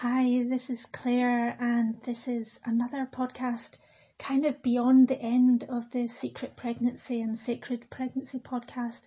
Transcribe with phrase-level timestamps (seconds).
[0.00, 3.78] Hi, this is Claire, and this is another podcast
[4.18, 9.06] kind of beyond the end of the Secret Pregnancy and Sacred Pregnancy podcast.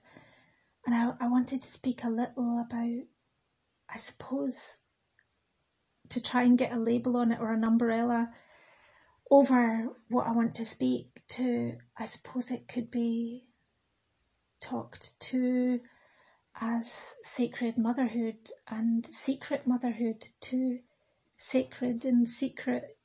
[0.88, 3.04] And I, I wanted to speak a little about,
[3.88, 4.80] I suppose,
[6.10, 8.32] to try and get a label on it or an umbrella
[9.30, 11.78] over what I want to speak to.
[12.00, 13.44] I suppose it could be
[14.60, 15.82] talked to
[16.62, 20.80] as sacred motherhood and secret motherhood too.
[21.38, 22.98] Sacred and secret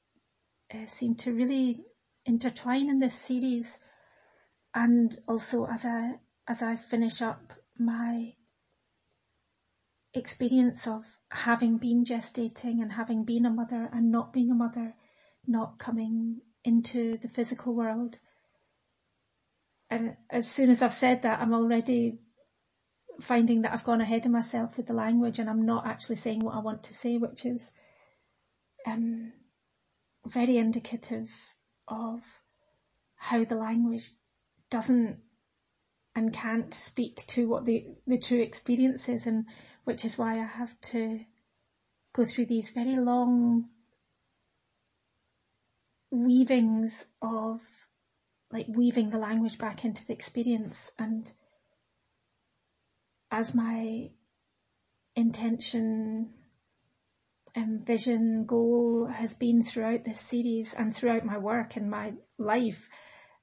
[0.73, 1.85] uh, seem to really
[2.27, 3.79] intertwine in this series.
[4.75, 6.15] And also as I,
[6.49, 8.35] as I finish up my
[10.15, 14.95] experience of having been gestating and having been a mother and not being a mother,
[15.47, 18.19] not coming into the physical world.
[19.91, 22.19] And as soon as I've said that, I'm already
[23.21, 26.41] finding that I've gone ahead of myself with the language and I'm not actually saying
[26.41, 27.73] what I want to say, which is
[28.87, 29.33] um,
[30.27, 31.31] very indicative
[31.89, 32.43] of
[33.17, 34.13] how the language
[34.71, 35.19] doesn't
[36.17, 39.45] and can't speak to what the, the true experience is and
[39.85, 41.21] which is why I have to
[42.15, 43.65] go through these very long
[46.11, 47.63] weavings of
[48.53, 51.33] like weaving the language back into the experience and
[53.35, 54.09] as my
[55.17, 56.29] intention
[57.57, 62.89] and vision goal has been throughout this series and throughout my work and my life,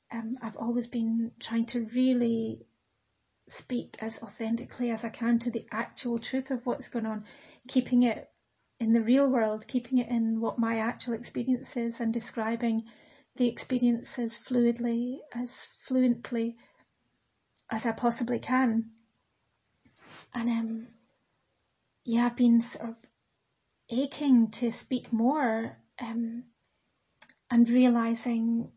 [0.10, 2.62] um, I've always been trying to really
[3.50, 7.26] speak as authentically as I can to the actual truth of what's going on,
[7.68, 8.30] keeping it
[8.80, 12.84] in the real world, keeping it in what my actual experience is and describing
[13.36, 16.56] the experience as fluidly, as fluently
[17.70, 18.92] as I possibly can.
[20.34, 20.88] And um,
[22.06, 22.96] yeah, I've been sort of
[23.90, 26.44] aching to speak more um,
[27.50, 28.70] and realizing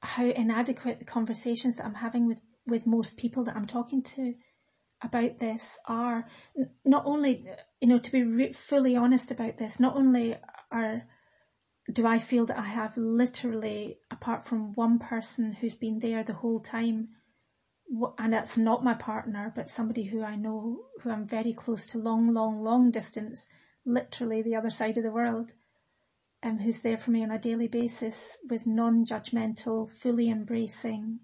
[0.00, 4.34] how inadequate the conversations that I'm having with, with most people that I'm talking to
[5.02, 6.24] about this are.
[6.84, 7.44] Not only,
[7.80, 10.36] you know, to be re- fully honest about this, not only
[10.70, 11.04] are
[11.92, 16.34] do I feel that I have literally, apart from one person who's been there the
[16.34, 17.08] whole time,
[18.18, 21.98] and it's not my partner, but somebody who I know, who I'm very close to,
[21.98, 23.46] long, long, long distance,
[23.84, 25.52] literally the other side of the world,
[26.42, 31.20] um, who's there for me on a daily basis with non-judgmental, fully embracing,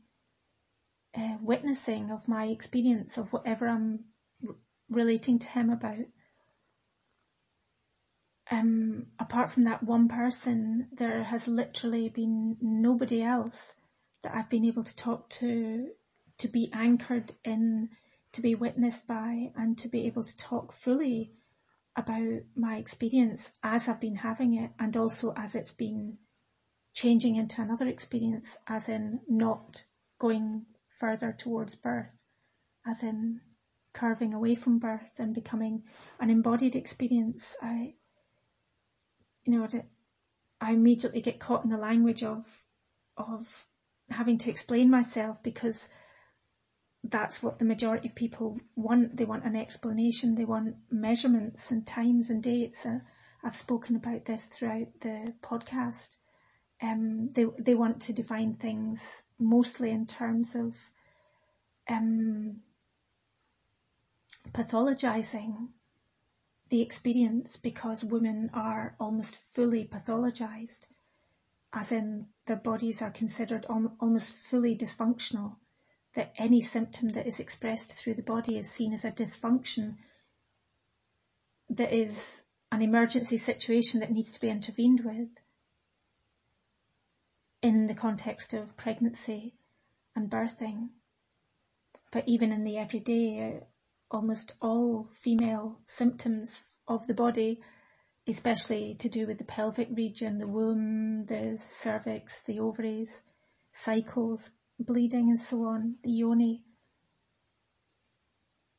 [1.16, 4.04] uh, witnessing of my experience of whatever I'm
[4.48, 4.56] r-
[4.88, 6.06] relating to him about.
[8.50, 13.74] Um, apart from that one person, there has literally been nobody else
[14.22, 15.90] that I've been able to talk to
[16.38, 17.90] to be anchored in,
[18.32, 21.32] to be witnessed by, and to be able to talk fully
[21.96, 26.18] about my experience as I've been having it and also as it's been
[26.92, 29.84] changing into another experience, as in not
[30.18, 32.10] going further towards birth,
[32.86, 33.40] as in
[33.92, 35.82] curving away from birth and becoming
[36.20, 37.56] an embodied experience.
[37.60, 37.94] I,
[39.44, 39.68] you know,
[40.60, 42.64] I immediately get caught in the language of,
[43.16, 43.66] of
[44.10, 45.88] having to explain myself because
[47.06, 49.16] that's what the majority of people want.
[49.16, 50.34] They want an explanation.
[50.34, 52.86] They want measurements and times and dates.
[53.42, 56.16] I've spoken about this throughout the podcast.
[56.82, 60.76] Um, they they want to define things mostly in terms of
[61.88, 62.60] um,
[64.52, 65.68] pathologizing
[66.70, 70.88] the experience because women are almost fully pathologized,
[71.74, 75.56] as in their bodies are considered al- almost fully dysfunctional
[76.14, 79.96] that any symptom that is expressed through the body is seen as a dysfunction
[81.68, 85.28] that is an emergency situation that needs to be intervened with
[87.62, 89.54] in the context of pregnancy
[90.14, 90.88] and birthing.
[92.12, 93.64] But even in the everyday, uh,
[94.10, 97.60] almost all female symptoms of the body,
[98.28, 103.22] especially to do with the pelvic region, the womb, the cervix, the ovaries,
[103.72, 106.64] cycles, bleeding and so on, the yoni,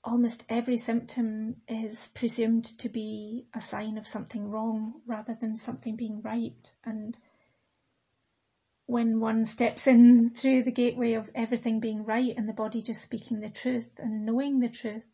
[0.06, 5.96] almost every symptom is presumed to be a sign of something wrong rather than something
[5.96, 6.72] being right.
[6.86, 7.18] And
[8.86, 13.02] when one steps in through the gateway of everything being right and the body just
[13.02, 15.10] speaking the truth and knowing the truth,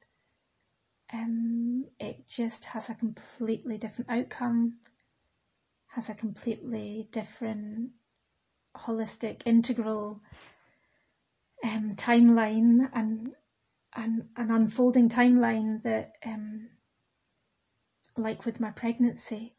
[1.14, 4.76] um, it just has a completely different outcome,
[5.88, 7.92] has a completely different
[8.76, 10.22] holistic, integral
[11.64, 13.34] um, timeline and,
[13.94, 16.70] an unfolding timeline that um,
[18.16, 19.54] like with my pregnancy,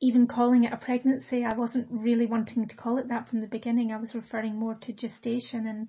[0.00, 3.46] even calling it a pregnancy, I wasn't really wanting to call it that from the
[3.46, 3.92] beginning.
[3.92, 5.88] I was referring more to gestation and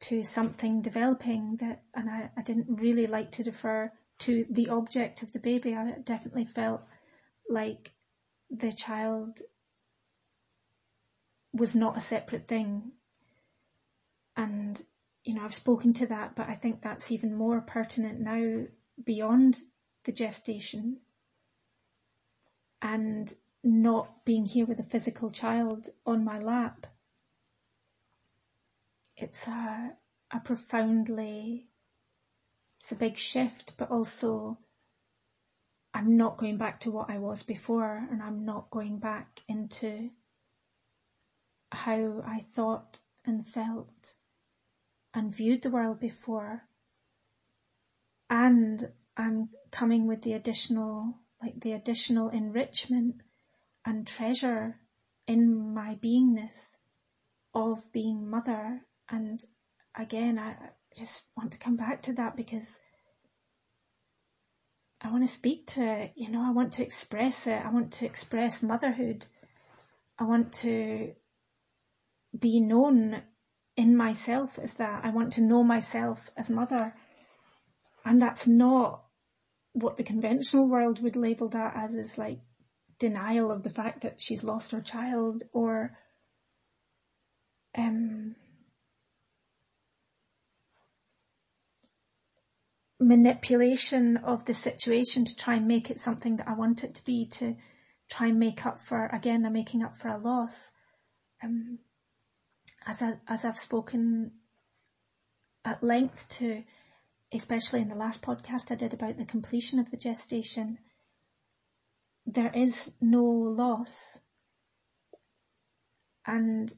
[0.00, 5.22] to something developing that, and I, I didn't really like to defer to the object
[5.22, 5.74] of the baby.
[5.74, 6.82] I definitely felt
[7.48, 7.92] like
[8.50, 9.40] the child
[11.52, 12.92] was not a separate thing.
[14.36, 14.82] And,
[15.24, 18.64] you know, I've spoken to that, but I think that's even more pertinent now
[19.02, 19.60] beyond
[20.04, 21.00] the gestation
[22.82, 23.32] and
[23.62, 26.86] not being here with a physical child on my lap.
[29.16, 29.92] It's a,
[30.32, 31.68] a profoundly,
[32.80, 34.58] it's a big shift, but also
[35.94, 40.10] I'm not going back to what I was before and I'm not going back into
[41.70, 44.14] how I thought and felt
[45.14, 46.64] and viewed the world before.
[48.28, 53.16] And I'm coming with the additional, like the additional enrichment
[53.84, 54.80] and treasure
[55.26, 56.76] in my beingness
[57.54, 58.82] of being mother.
[59.08, 59.40] And
[59.94, 60.56] again, I
[60.96, 62.80] just want to come back to that because
[65.00, 67.64] I want to speak to it, you know, I want to express it.
[67.64, 69.26] I want to express motherhood.
[70.18, 71.12] I want to
[72.36, 73.22] be known
[73.76, 75.04] in myself is that.
[75.04, 76.94] I want to know myself as mother.
[78.04, 79.04] And that's not
[79.72, 82.38] what the conventional world would label that as is like
[82.98, 85.96] denial of the fact that she's lost her child or
[87.76, 88.36] um,
[93.00, 97.04] manipulation of the situation to try and make it something that I want it to
[97.04, 97.56] be to
[98.10, 100.70] try and make up for again I'm making up for a loss.
[101.42, 101.80] Um,
[102.86, 104.32] as I as I've spoken
[105.64, 106.64] at length to
[107.32, 110.78] especially in the last podcast I did about the completion of the gestation,
[112.24, 114.20] there is no loss.
[116.26, 116.72] And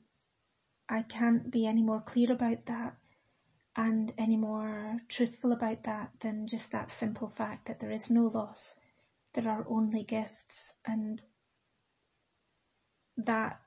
[0.88, 2.96] I can't be any more clear about that
[3.76, 8.24] and any more truthful about that than just that simple fact that there is no
[8.24, 8.74] loss.
[9.34, 11.22] There are only gifts and
[13.18, 13.60] that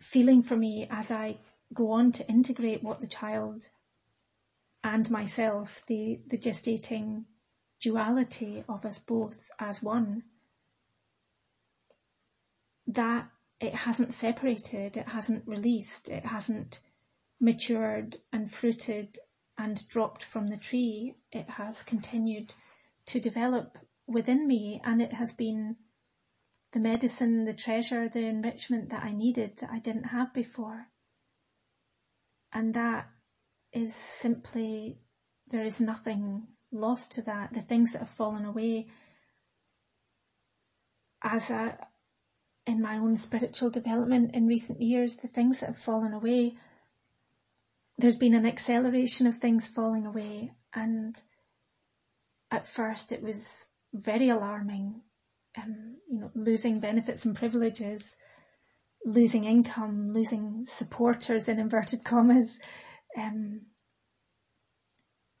[0.00, 1.38] feeling for me as I
[1.74, 3.68] go on to integrate what the child
[4.82, 7.24] and myself, the, the gestating
[7.80, 10.22] duality of us both as one,
[12.86, 13.28] that
[13.60, 16.80] it hasn't separated, it hasn't released, it hasn't
[17.40, 19.18] matured and fruited
[19.58, 21.14] and dropped from the tree.
[21.32, 22.54] It has continued
[23.06, 25.76] to develop within me and it has been
[26.72, 30.88] the medicine, the treasure, the enrichment that I needed that I didn't have before.
[32.52, 33.08] And that
[33.72, 34.98] is simply,
[35.48, 37.52] there is nothing lost to that.
[37.52, 38.88] The things that have fallen away
[41.22, 41.78] as a,
[42.66, 46.54] in my own spiritual development in recent years, the things that have fallen away,
[47.96, 50.52] there's been an acceleration of things falling away.
[50.74, 51.20] And
[52.50, 55.00] at first it was very alarming,
[55.62, 58.16] um, you know, losing benefits and privileges,
[59.04, 62.58] losing income, losing supporters in inverted commas,
[63.16, 63.62] um,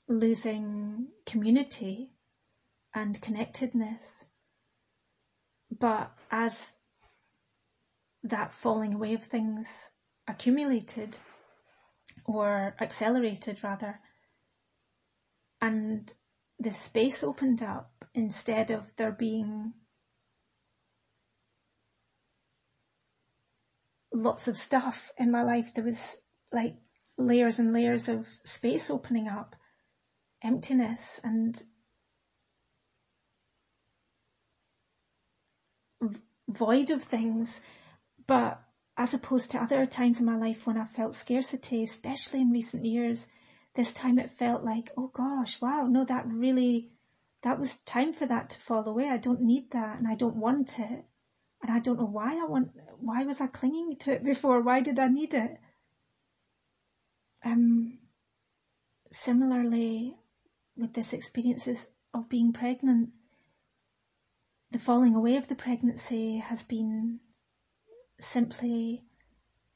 [0.08, 2.10] losing community
[2.94, 4.24] and connectedness.
[5.70, 6.72] But as
[8.22, 9.90] that falling away of things
[10.26, 11.18] accumulated
[12.24, 14.00] or accelerated rather,
[15.60, 16.12] and
[16.58, 19.72] the space opened up instead of there being
[24.18, 26.16] lots of stuff in my life, there was
[26.52, 26.76] like
[27.16, 29.56] layers and layers of space opening up,
[30.42, 31.62] emptiness and
[36.48, 37.60] void of things.
[38.26, 38.60] But
[38.96, 42.84] as opposed to other times in my life when I felt scarcity, especially in recent
[42.84, 43.28] years,
[43.74, 46.90] this time it felt like, oh gosh, wow, no, that really,
[47.42, 49.08] that was time for that to fall away.
[49.08, 51.04] I don't need that and I don't want it.
[51.62, 54.60] And I don't know why I want, why was I clinging to it before?
[54.60, 55.58] Why did I need it?
[57.44, 57.98] Um,
[59.10, 60.16] similarly,
[60.76, 63.10] with this experiences of being pregnant,
[64.70, 67.20] the falling away of the pregnancy has been
[68.20, 69.04] simply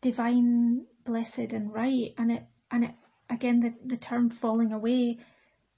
[0.00, 2.14] divine, blessed and right.
[2.18, 2.94] And it, and it,
[3.30, 5.18] again, the, the term falling away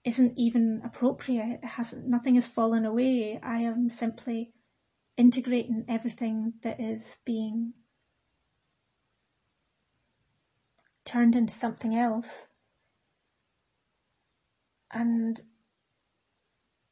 [0.04, 1.61] isn't even appropriate.
[1.62, 3.38] It has, nothing has fallen away.
[3.42, 4.53] I am simply
[5.16, 7.73] integrating everything that is being
[11.04, 12.49] turned into something else.
[14.90, 15.40] And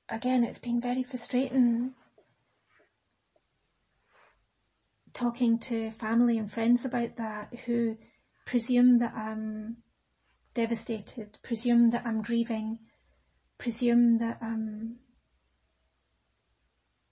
[0.08, 1.94] again, it's been very frustrating
[5.12, 7.96] talking to family and friends about that who
[8.46, 9.76] presume that I'm
[10.54, 12.78] devastated, presume that I'm grieving,
[13.58, 14.98] presume that I'm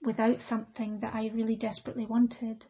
[0.01, 2.65] without something that I really desperately wanted.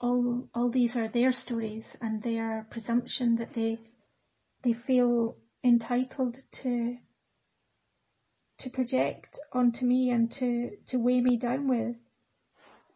[0.00, 3.78] All, all these are their stories and their presumption that they,
[4.62, 6.98] they feel entitled to,
[8.58, 11.96] to project onto me and to, to weigh me down with.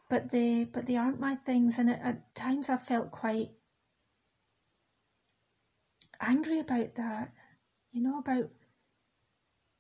[0.08, 1.78] But they, but they aren't my things.
[1.78, 3.50] And at, at times I felt quite
[6.20, 7.32] angry about that.
[7.92, 8.50] You know, about,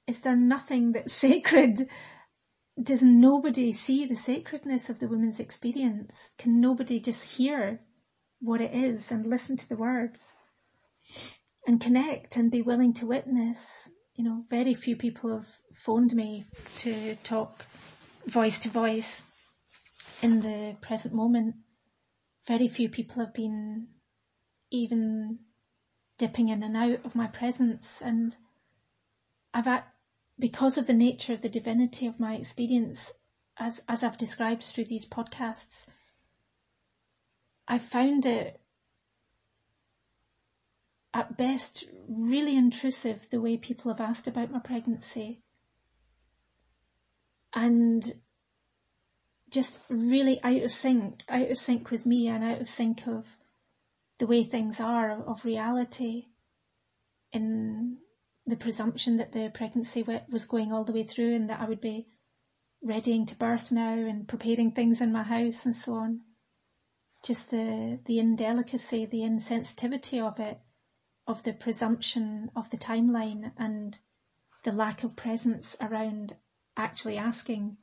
[0.06, 1.86] is there nothing that's sacred
[2.80, 6.30] does nobody see the sacredness of the woman's experience?
[6.38, 7.80] Can nobody just hear
[8.40, 10.32] what it is and listen to the words
[11.66, 13.88] and connect and be willing to witness?
[14.14, 16.44] You know, very few people have phoned me
[16.76, 17.66] to talk
[18.26, 19.22] voice to voice
[20.22, 21.56] in the present moment.
[22.46, 23.88] Very few people have been
[24.70, 25.38] even
[26.18, 28.36] dipping in and out of my presence and
[29.54, 29.91] I've at,
[30.42, 33.12] because of the nature of the divinity of my experience,
[33.58, 35.86] as, as I've described through these podcasts,
[37.68, 38.60] I found it
[41.14, 45.42] at best really intrusive the way people have asked about my pregnancy.
[47.54, 48.04] And
[49.48, 53.36] just really out of sync, out of sync with me and out of sync of
[54.18, 56.24] the way things are, of reality
[57.30, 57.98] in
[58.46, 61.80] the presumption that the pregnancy was going all the way through and that I would
[61.80, 62.08] be
[62.82, 66.22] readying to birth now and preparing things in my house and so on.
[67.24, 70.60] Just the, the indelicacy, the insensitivity of it,
[71.26, 74.00] of the presumption of the timeline and
[74.64, 76.32] the lack of presence around
[76.76, 77.76] actually asking,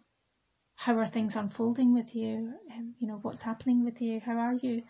[0.76, 2.54] how are things unfolding with you?
[2.74, 4.20] Um, you know, what's happening with you?
[4.20, 4.84] How are you?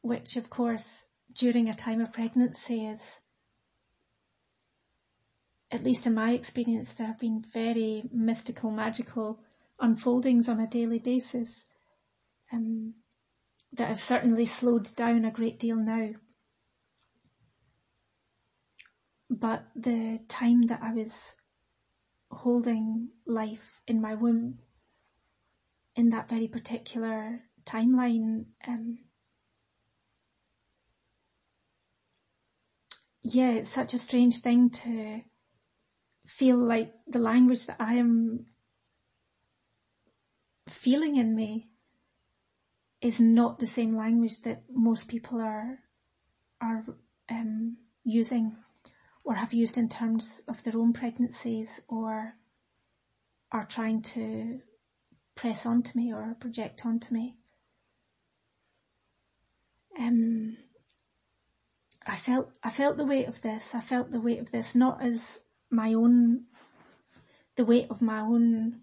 [0.00, 3.20] Which of course, during a time of pregnancy is
[5.72, 9.40] at least in my experience, there have been very mystical, magical
[9.78, 11.64] unfoldings on a daily basis
[12.52, 12.94] um,
[13.72, 16.10] that have certainly slowed down a great deal now.
[19.28, 21.36] But the time that I was
[22.32, 24.58] holding life in my womb,
[25.94, 28.98] in that very particular timeline, um,
[33.22, 35.22] yeah, it's such a strange thing to
[36.30, 38.46] feel like the language that I am
[40.68, 41.68] feeling in me
[43.00, 45.80] is not the same language that most people are
[46.60, 46.84] are
[47.28, 48.56] um, using
[49.24, 52.34] or have used in terms of their own pregnancies or
[53.50, 54.60] are trying to
[55.34, 57.34] press onto me or project onto me.
[59.98, 60.56] Um,
[62.06, 63.74] I felt I felt the weight of this.
[63.74, 66.44] I felt the weight of this not as my own,
[67.56, 68.80] the weight of my own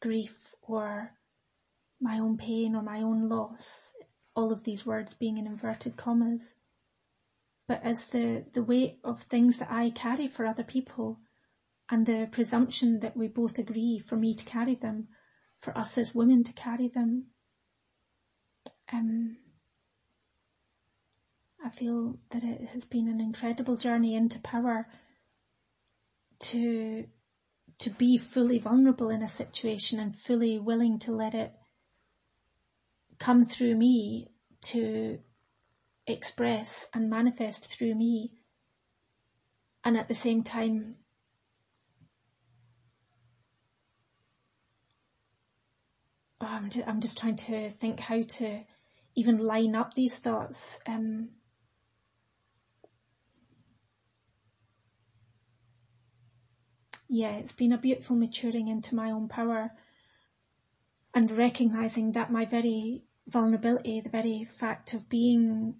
[0.00, 1.12] grief or
[2.00, 3.92] my own pain or my own loss,
[4.34, 6.54] all of these words being in inverted commas,
[7.66, 11.18] but as the, the weight of things that I carry for other people
[11.90, 15.08] and the presumption that we both agree for me to carry them,
[15.58, 17.26] for us as women to carry them.
[18.92, 19.38] Um,
[21.64, 24.88] I feel that it has been an incredible journey into power
[26.38, 27.06] to
[27.78, 31.52] to be fully vulnerable in a situation and fully willing to let it
[33.18, 34.28] come through me
[34.62, 35.18] to
[36.06, 38.32] express and manifest through me.
[39.84, 40.96] And at the same time
[46.40, 48.60] oh, I'm, just, I'm just trying to think how to
[49.14, 50.78] even line up these thoughts.
[50.86, 51.30] Um,
[57.08, 59.72] yeah, it's been a beautiful maturing into my own power
[61.14, 65.76] and recognizing that my very vulnerability, the very fact of being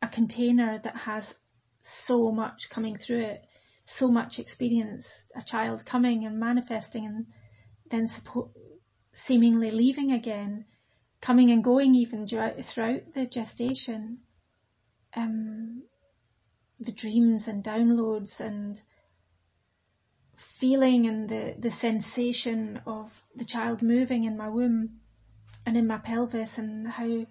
[0.00, 1.36] a container that has
[1.80, 3.46] so much coming through it,
[3.84, 7.26] so much experience, a child coming and manifesting and
[7.90, 8.50] then suppo-
[9.12, 10.64] seemingly leaving again,
[11.20, 14.18] coming and going even throughout the gestation,
[15.14, 15.82] um,
[16.78, 18.82] the dreams and downloads and
[20.36, 25.00] feeling and the, the sensation of the child moving in my womb
[25.66, 27.26] and in my pelvis and how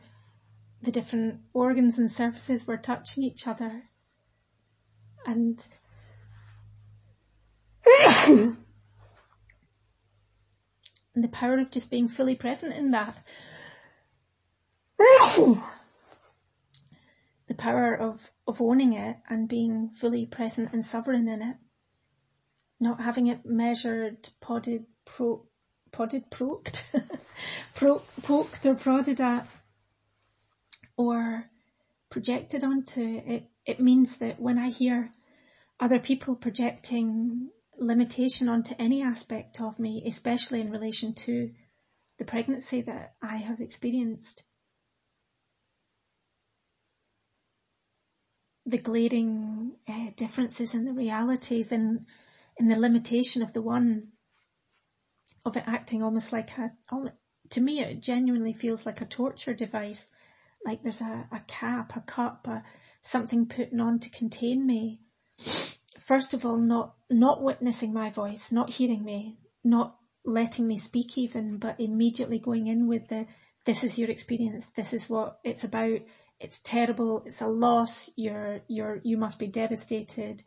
[0.82, 3.84] the different organs and surfaces were touching each other.
[5.26, 5.68] And
[11.16, 13.16] the power of just being fully present in that.
[17.48, 21.58] the power of, of owning it and being fully present and sovereign in it.
[22.82, 25.46] Not having it measured, podded, pro,
[25.92, 26.94] podded, poked,
[27.76, 29.48] pro, poked or prodded at
[30.98, 31.50] or
[32.10, 33.22] projected onto.
[33.26, 35.12] It, it means that when I hear
[35.80, 41.52] other people projecting limitation onto any aspect of me, especially in relation to
[42.18, 44.44] the pregnancy that I have experienced,
[48.66, 52.06] the glaring uh, differences in the realities and
[52.62, 54.10] in the limitation of the one,
[55.44, 56.72] of it acting almost like a,
[57.50, 60.12] to me it genuinely feels like a torture device.
[60.64, 62.64] Like there's a, a cap, a cup, a,
[63.02, 65.00] something put on to contain me.
[66.00, 71.18] First of all, not, not witnessing my voice, not hearing me, not letting me speak
[71.18, 73.26] even, but immediately going in with the,
[73.66, 76.00] this is your experience, this is what it's about,
[76.40, 80.44] it's terrible, it's a loss, you're, you're, you must be devastated.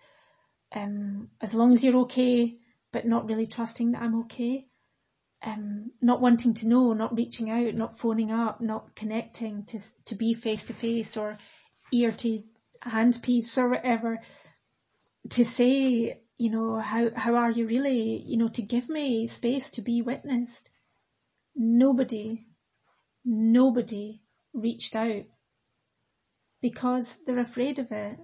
[0.74, 2.56] Um, as long as you're okay,
[2.92, 4.66] but not really trusting that I'm okay.
[5.42, 10.14] Um, not wanting to know, not reaching out, not phoning up, not connecting to to
[10.14, 11.36] be face to face or
[11.92, 12.42] ear to
[12.82, 14.20] hand piece or whatever,
[15.30, 19.70] to say, you know, how how are you really, you know, to give me space
[19.70, 20.70] to be witnessed.
[21.54, 22.46] Nobody,
[23.24, 25.24] nobody reached out
[26.60, 28.18] because they're afraid of it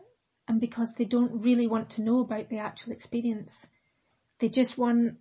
[0.50, 3.68] and because they don't really want to know about the actual experience.
[4.40, 5.14] They just want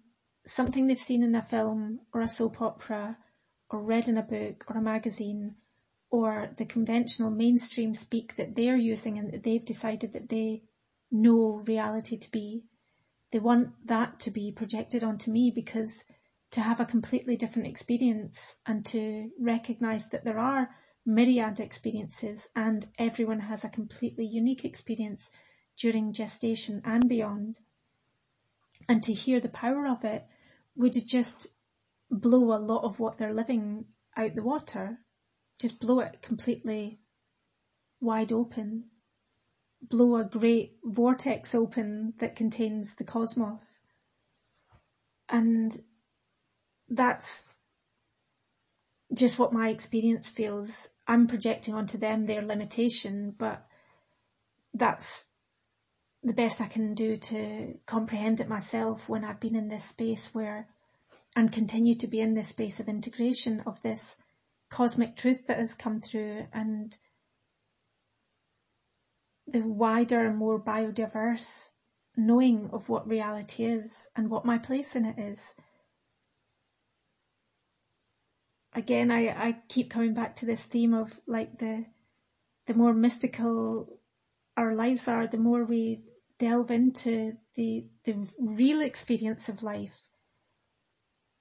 [0.47, 3.15] something they've seen in a film or a soap opera
[3.69, 5.53] or read in a book or a magazine
[6.09, 10.63] or the conventional mainstream speak that they're using and that they've decided that they
[11.11, 12.63] know reality to be.
[13.31, 16.05] They want that to be projected onto me because
[16.49, 20.69] to have a completely different experience and to recognize that there are
[21.09, 25.31] myriad experiences and everyone has a completely unique experience
[25.75, 27.57] during gestation and beyond.
[28.87, 30.25] And to hear the power of it
[30.75, 31.47] would just
[32.11, 34.99] blow a lot of what they're living out the water,
[35.59, 36.99] just blow it completely
[37.99, 38.85] wide open,
[39.81, 43.81] blow a great vortex open that contains the cosmos.
[45.27, 45.75] And
[46.87, 47.43] that's
[49.13, 50.89] just what my experience feels.
[51.09, 53.65] I'm projecting onto them their limitation, but
[54.75, 55.25] that's
[56.21, 60.35] the best I can do to comprehend it myself when I've been in this space
[60.35, 60.67] where,
[61.35, 64.17] and continue to be in this space of integration of this
[64.69, 66.95] cosmic truth that has come through and
[69.47, 71.71] the wider and more biodiverse
[72.15, 75.55] knowing of what reality is and what my place in it is.
[78.73, 81.85] Again, I, I keep coming back to this theme of like the,
[82.67, 83.99] the more mystical
[84.55, 86.03] our lives are, the more we
[86.37, 90.09] delve into the, the real experience of life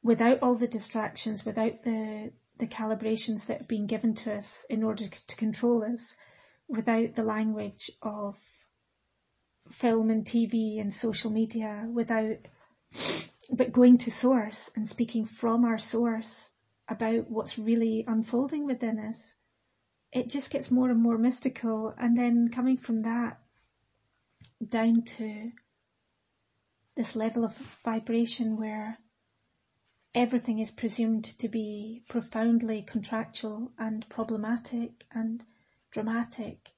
[0.03, 4.83] without all the distractions, without the, the calibrations that have been given to us in
[4.83, 6.15] order to control us,
[6.69, 8.39] without the language of
[9.69, 12.37] film and TV and social media, without,
[13.53, 16.51] but going to source and speaking from our source
[16.89, 19.35] about what's really unfolding within us.
[20.13, 21.95] It just gets more and more mystical.
[21.99, 23.41] And then coming from that,
[24.67, 25.53] down to
[26.97, 28.99] this level of vibration where
[30.15, 35.45] everything is presumed to be profoundly contractual and problematic and
[35.91, 36.71] dramatic.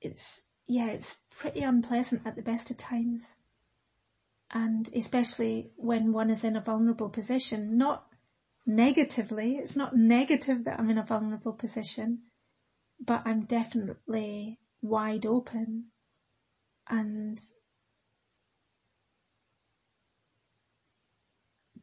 [0.00, 3.36] It's, yeah, it's pretty unpleasant at the best of times.
[4.50, 8.06] And especially when one is in a vulnerable position, not
[8.66, 12.22] negatively, it's not negative that I'm in a vulnerable position,
[13.00, 15.86] but I'm definitely wide open
[16.88, 17.38] and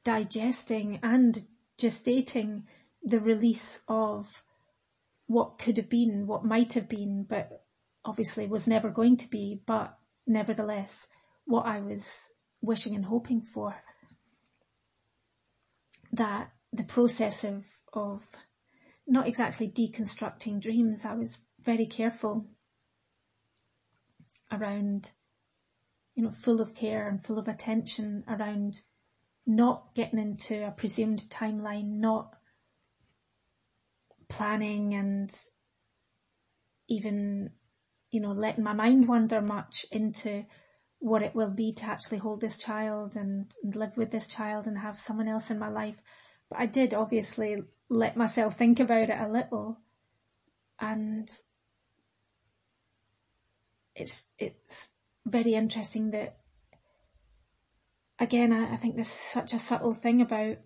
[0.03, 1.45] digesting and
[1.77, 2.63] gestating
[3.03, 4.43] the release of
[5.27, 7.63] what could have been, what might have been, but
[8.03, 11.07] obviously was never going to be, but nevertheless,
[11.45, 12.29] what I was
[12.61, 13.75] wishing and hoping for.
[16.11, 18.23] That the process of, of
[19.07, 22.47] not exactly deconstructing dreams, I was very careful
[24.51, 25.11] around,
[26.15, 28.81] you know, full of care and full of attention around
[29.45, 32.35] not getting into a presumed timeline, not
[34.29, 35.31] planning and
[36.87, 37.51] even,
[38.11, 40.45] you know, letting my mind wander much into
[40.99, 44.67] what it will be to actually hold this child and, and live with this child
[44.67, 45.99] and have someone else in my life.
[46.51, 49.79] But I did obviously let myself think about it a little.
[50.79, 51.31] And
[53.95, 54.89] it's it's
[55.25, 56.37] very interesting that
[58.19, 60.57] again I, I think there's such a subtle thing about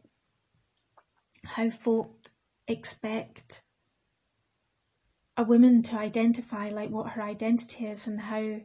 [1.43, 2.31] how folk
[2.67, 3.61] expect
[5.37, 8.61] a woman to identify like what her identity is and how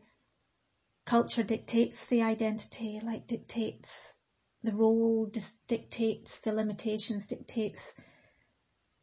[1.05, 4.13] culture dictates the identity, like dictates
[4.63, 5.31] the role,
[5.67, 7.95] dictates the limitations, dictates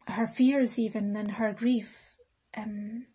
[0.07, 2.15] her fears even and her grief.
[2.55, 3.07] Um,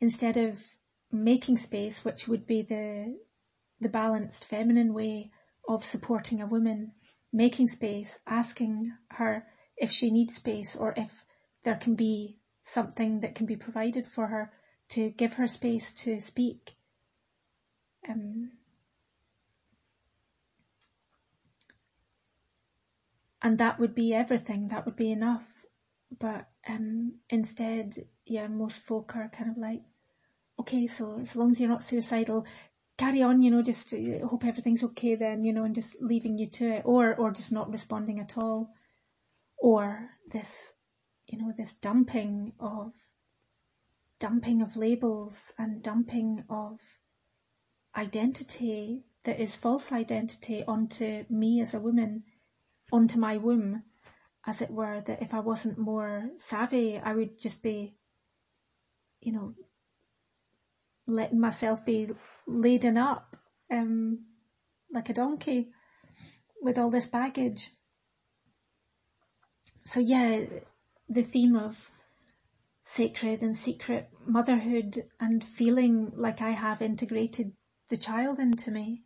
[0.00, 0.76] instead of
[1.10, 3.18] making space, which would be the
[3.80, 5.30] the balanced feminine way
[5.68, 6.92] of supporting a woman,
[7.32, 11.24] making space, asking her if she needs space or if
[11.64, 14.52] there can be something that can be provided for her
[14.88, 16.76] to give her space to speak.
[18.08, 18.52] Um,
[23.42, 25.46] and that would be everything, that would be enough.
[26.18, 29.82] But um, instead, yeah, most folk are kind of like,
[30.60, 32.46] okay, so as long as you're not suicidal,
[32.98, 36.38] carry on, you know, just uh, hope everything's okay then, you know, and just leaving
[36.38, 38.70] you to it, or or just not responding at all,
[39.58, 40.72] or this,
[41.26, 42.92] you know, this dumping of
[44.20, 46.78] dumping of labels and dumping of
[47.96, 52.22] identity that is false identity onto me as a woman,
[52.92, 53.82] onto my womb,
[54.46, 57.96] as it were, that if I wasn't more savvy, I would just be,
[59.20, 59.54] you know,
[61.08, 62.10] letting myself be
[62.46, 63.36] laden up
[63.70, 64.26] um,
[64.92, 65.72] like a donkey
[66.60, 67.70] with all this baggage.
[69.84, 70.44] So yeah,
[71.08, 71.90] the theme of
[72.82, 77.52] sacred and secret motherhood and feeling like I have integrated
[77.88, 79.02] the child into me,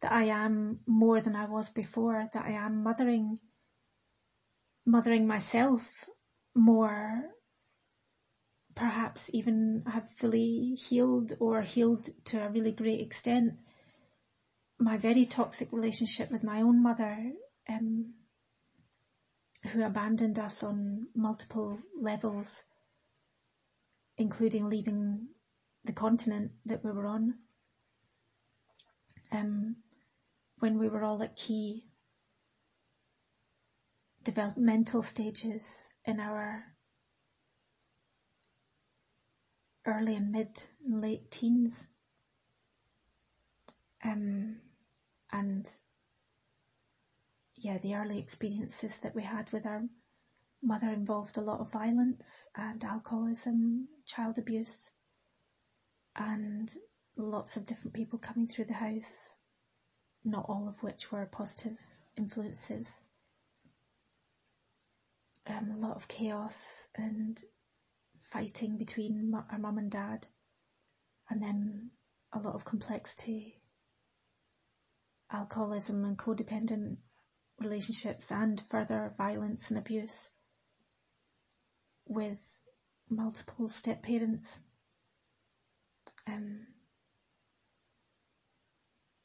[0.00, 3.38] that I am more than I was before, that I am mothering,
[4.86, 6.04] mothering myself
[6.54, 7.24] more
[8.74, 13.54] perhaps even have fully healed or healed to a really great extent
[14.78, 17.32] my very toxic relationship with my own mother,
[17.68, 18.14] um,
[19.68, 22.62] who abandoned us on multiple levels,
[24.16, 25.28] including leaving
[25.84, 27.34] the continent that we were on.
[29.32, 29.76] Um,
[30.58, 31.84] when we were all at key
[34.22, 36.62] developmental stages in our
[39.86, 41.86] early and mid and late teens.
[44.04, 44.56] Um,
[45.32, 45.66] and
[47.54, 49.82] yeah, the early experiences that we had with our
[50.62, 54.90] mother involved a lot of violence and alcoholism, child abuse,
[56.16, 56.70] and
[57.16, 59.37] lots of different people coming through the house,
[60.24, 61.78] not all of which were positive
[62.16, 63.00] influences.
[65.46, 67.42] Um, a lot of chaos and
[68.18, 70.26] fighting between our mum and dad,
[71.30, 71.90] and then
[72.32, 73.62] a lot of complexity,
[75.30, 76.98] alcoholism and codependent
[77.60, 80.28] relationships, and further violence and abuse
[82.06, 82.58] with
[83.08, 84.58] multiple step parents.
[86.26, 86.66] Um,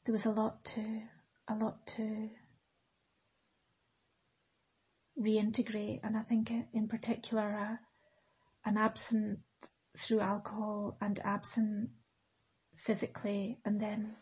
[0.04, 1.02] there was a lot to,
[1.48, 2.30] a lot to
[5.18, 7.76] reintegrate, and I think in particular, uh,
[8.64, 9.38] and absent
[9.96, 11.90] through alcohol and absent
[12.76, 14.16] physically and then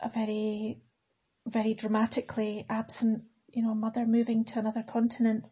[0.00, 0.80] a very,
[1.46, 5.44] very dramatically absent, you know, mother moving to another continent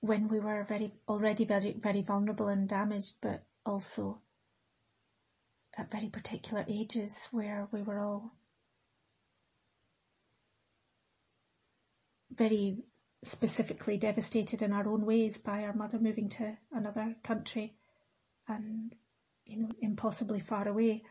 [0.00, 4.20] when we were very, already very, very vulnerable and damaged, but also
[5.76, 8.32] at very particular ages where we were all
[12.30, 12.78] very
[13.22, 17.74] specifically devastated in our own ways by our mother moving to another country
[18.48, 18.94] and,
[19.44, 21.02] you know, impossibly far away.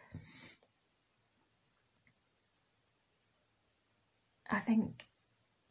[4.50, 5.06] I think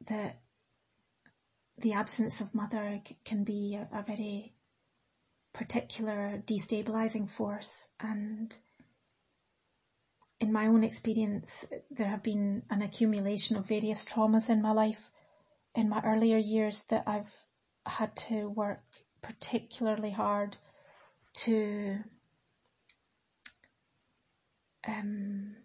[0.07, 0.41] that
[1.79, 4.55] the absence of mother can be a, a very
[5.53, 8.57] particular destabilizing force and
[10.41, 15.11] in my own experience there have been an accumulation of various traumas in my life.
[15.75, 17.47] In my earlier years that I've
[17.87, 18.83] had to work
[19.21, 20.57] particularly hard
[21.35, 21.99] to
[24.87, 25.57] um,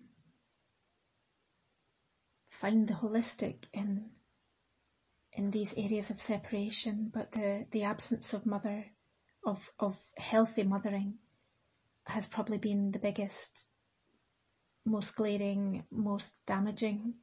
[2.51, 4.09] find the holistic in
[5.35, 8.85] in these areas of separation, but the, the absence of mother,
[9.43, 11.17] of, of healthy mothering
[12.05, 13.67] has probably been the biggest,
[14.85, 17.13] most glaring, most damaging,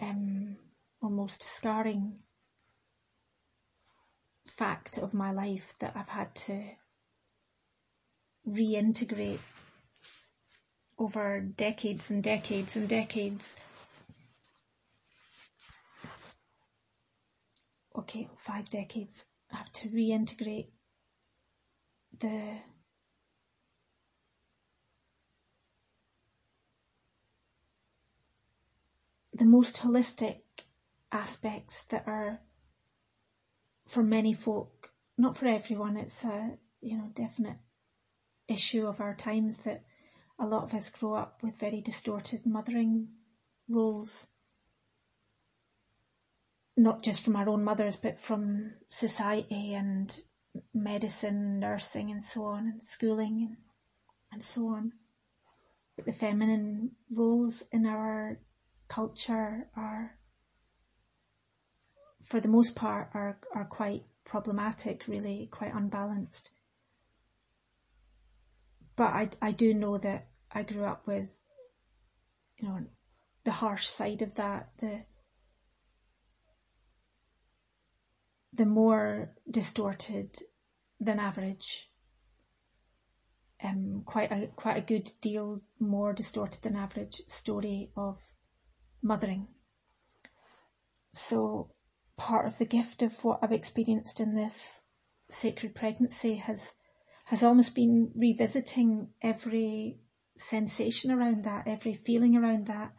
[0.00, 0.56] um,
[1.00, 2.18] or most scarring
[4.46, 6.62] fact of my life that I've had to
[8.48, 9.40] reintegrate
[10.98, 13.56] over decades and decades and decades.
[17.96, 19.26] Okay, five decades.
[19.52, 20.68] I have to reintegrate
[22.18, 22.58] the
[29.38, 30.40] the most holistic
[31.12, 32.40] aspects that are
[33.86, 37.56] for many folk, not for everyone, it's a, you know, definite
[38.48, 39.84] issue of our times that
[40.38, 43.08] a lot of us grow up with very distorted mothering
[43.68, 44.26] roles.
[46.76, 50.20] Not just from our own mothers, but from society and
[50.74, 53.56] medicine, nursing and so on, and schooling and,
[54.32, 54.92] and so on.
[55.96, 58.38] But the feminine roles in our
[58.88, 60.18] culture are
[62.22, 66.50] for the most part, are, are quite problematic, really, quite unbalanced.
[68.96, 71.30] But I, I do know that I grew up with,
[72.58, 72.84] you know,
[73.44, 75.04] the harsh side of that, the,
[78.52, 80.36] the more distorted
[81.00, 81.90] than average,
[83.62, 88.18] um, quite a, quite a good deal more distorted than average story of
[89.02, 89.48] mothering.
[91.12, 91.70] So
[92.16, 94.82] part of the gift of what I've experienced in this
[95.30, 96.74] sacred pregnancy has
[97.26, 99.98] has almost been revisiting every
[100.38, 102.92] sensation around that, every feeling around that,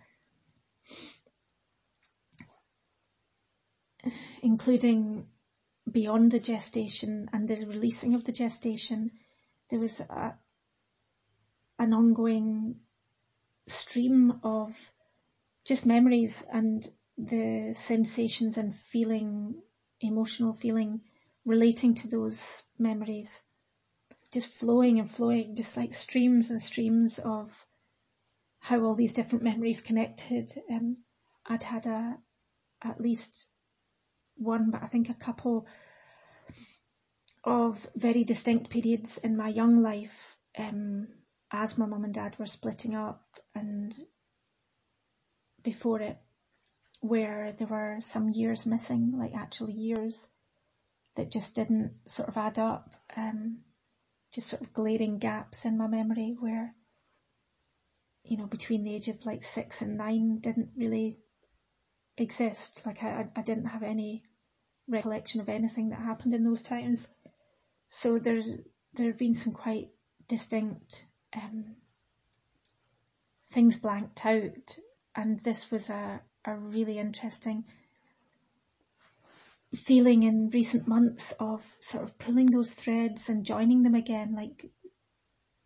[4.44, 5.26] including
[5.92, 9.12] beyond the gestation and the releasing of the gestation.
[9.72, 10.36] There was a,
[11.80, 12.76] an ongoing
[13.68, 14.92] stream of
[15.70, 19.54] just memories and the sensations and feeling,
[20.02, 21.02] emotional feeling
[21.46, 23.44] relating to those memories,
[24.34, 27.68] just flowing and flowing, just like streams and streams of
[28.62, 30.52] how all these different memories connected.
[30.72, 30.98] Um,
[31.46, 32.18] I'd had a,
[32.82, 33.50] at least
[34.38, 35.68] one, but I think a couple
[37.44, 41.10] of very distinct periods in my young life, um,
[41.52, 43.22] as my mum and dad were splitting up
[43.54, 43.94] and
[45.64, 46.18] before it
[47.02, 50.28] where there were some years missing, like actually years
[51.16, 52.94] that just didn't sort of add up.
[53.16, 53.60] Um,
[54.34, 56.76] just sort of glaring gaps in my memory where,
[58.24, 61.18] you know, between the age of like six and nine didn't really
[62.18, 62.82] exist.
[62.86, 64.24] Like I, I didn't have any
[64.88, 67.08] recollection of anything that happened in those times.
[67.90, 68.48] So there's,
[68.94, 69.90] there have been some quite
[70.28, 71.76] distinct, um,
[73.52, 74.78] things blanked out
[75.16, 77.66] and this was a, a really interesting
[79.76, 84.72] feeling in recent months of sort of pulling those threads and joining them again, like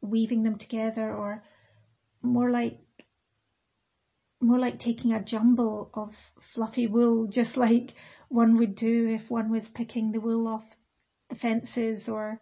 [0.02, 1.44] weaving them together or
[2.22, 2.80] more like
[4.42, 7.94] more like taking a jumble of fluffy wool, just like
[8.28, 10.78] one would do if one was picking the wool off
[11.30, 12.42] the fences or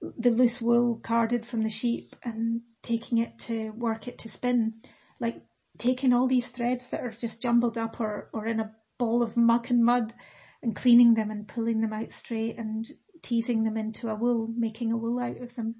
[0.00, 4.74] the loose wool carded from the sheep and taking it to work it to spin.
[5.20, 5.42] Like
[5.78, 9.36] taking all these threads that are just jumbled up or, or in a ball of
[9.36, 10.12] muck and mud
[10.62, 12.86] and cleaning them and pulling them out straight and
[13.22, 15.76] teasing them into a wool, making a wool out of them.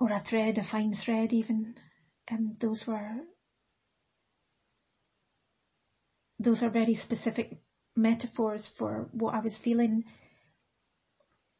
[0.00, 1.74] Or a thread, a fine thread even.
[2.28, 3.20] And those were,
[6.38, 7.60] those are very specific
[7.96, 10.04] metaphors for what I was feeling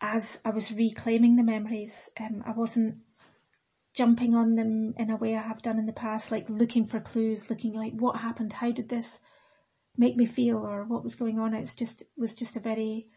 [0.00, 2.08] as I was reclaiming the memories.
[2.18, 2.96] Um, I wasn't
[4.00, 7.00] jumping on them in a way I have done in the past, like looking for
[7.00, 9.20] clues, looking like what happened, how did this
[9.94, 11.52] make me feel, or what was going on.
[11.52, 13.08] It was just was just a very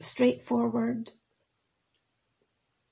[0.00, 1.12] straightforward,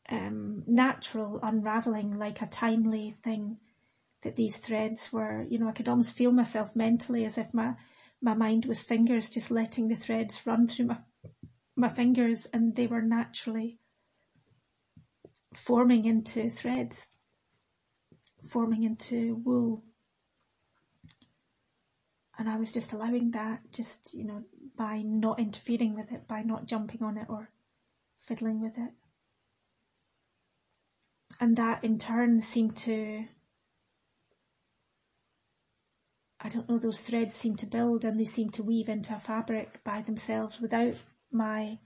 [0.09, 3.59] um, natural unraveling, like a timely thing.
[4.23, 7.75] That these threads were, you know, I could almost feel myself mentally as if my
[8.23, 10.99] my mind was fingers, just letting the threads run through my
[11.77, 13.79] my fingers, and they were naturally
[15.57, 17.09] forming into threads,
[18.45, 19.85] forming into wool.
[22.39, 24.43] And I was just allowing that, just, you know,
[24.77, 27.51] by not interfering with it, by not jumping on it or
[28.19, 28.91] fiddling with it.
[31.41, 33.25] And that in turn seemed to,
[36.41, 39.21] I don't know, those threads seemed to build and they seemed to weave into a
[39.21, 40.95] fabric by themselves without
[41.31, 41.79] my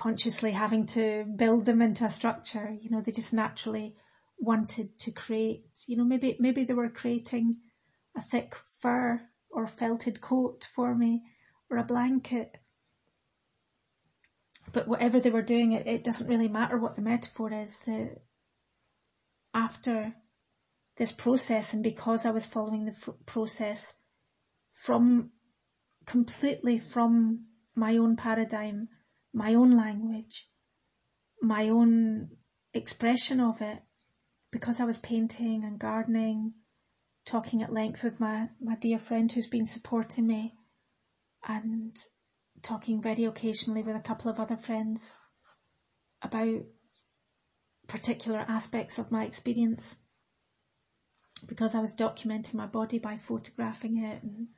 [0.00, 2.74] consciously having to build them into a structure.
[2.80, 3.96] You know, they just naturally
[4.38, 7.58] wanted to create, you know, maybe, maybe they were creating
[8.16, 11.22] a thick fur or felted coat for me
[11.68, 12.56] or a blanket.
[14.72, 17.86] But whatever they were doing, it, it doesn't really matter what the metaphor is.
[17.86, 18.14] Uh,
[19.52, 20.14] after
[20.96, 23.92] this process and because I was following the f- process
[24.72, 25.32] from
[26.06, 28.88] completely from my own paradigm,
[29.32, 30.48] my own language,
[31.40, 32.28] my own
[32.74, 33.82] expression of it,
[34.50, 36.54] because I was painting and gardening,
[37.24, 40.56] talking at length with my, my dear friend who's been supporting me,
[41.46, 41.96] and
[42.62, 45.14] talking very occasionally with a couple of other friends
[46.22, 46.62] about
[47.86, 49.96] particular aspects of my experience.
[51.46, 54.48] Because I was documenting my body by photographing it and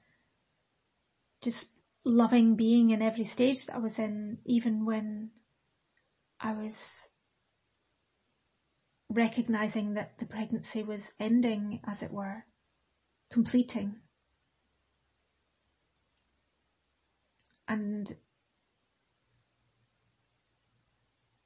[1.43, 1.69] just
[2.05, 5.31] loving being in every stage that I was in, even when
[6.41, 7.09] I was
[9.09, 12.45] recognizing that the pregnancy was ending, as it were,
[13.31, 13.97] completing.
[17.69, 18.13] And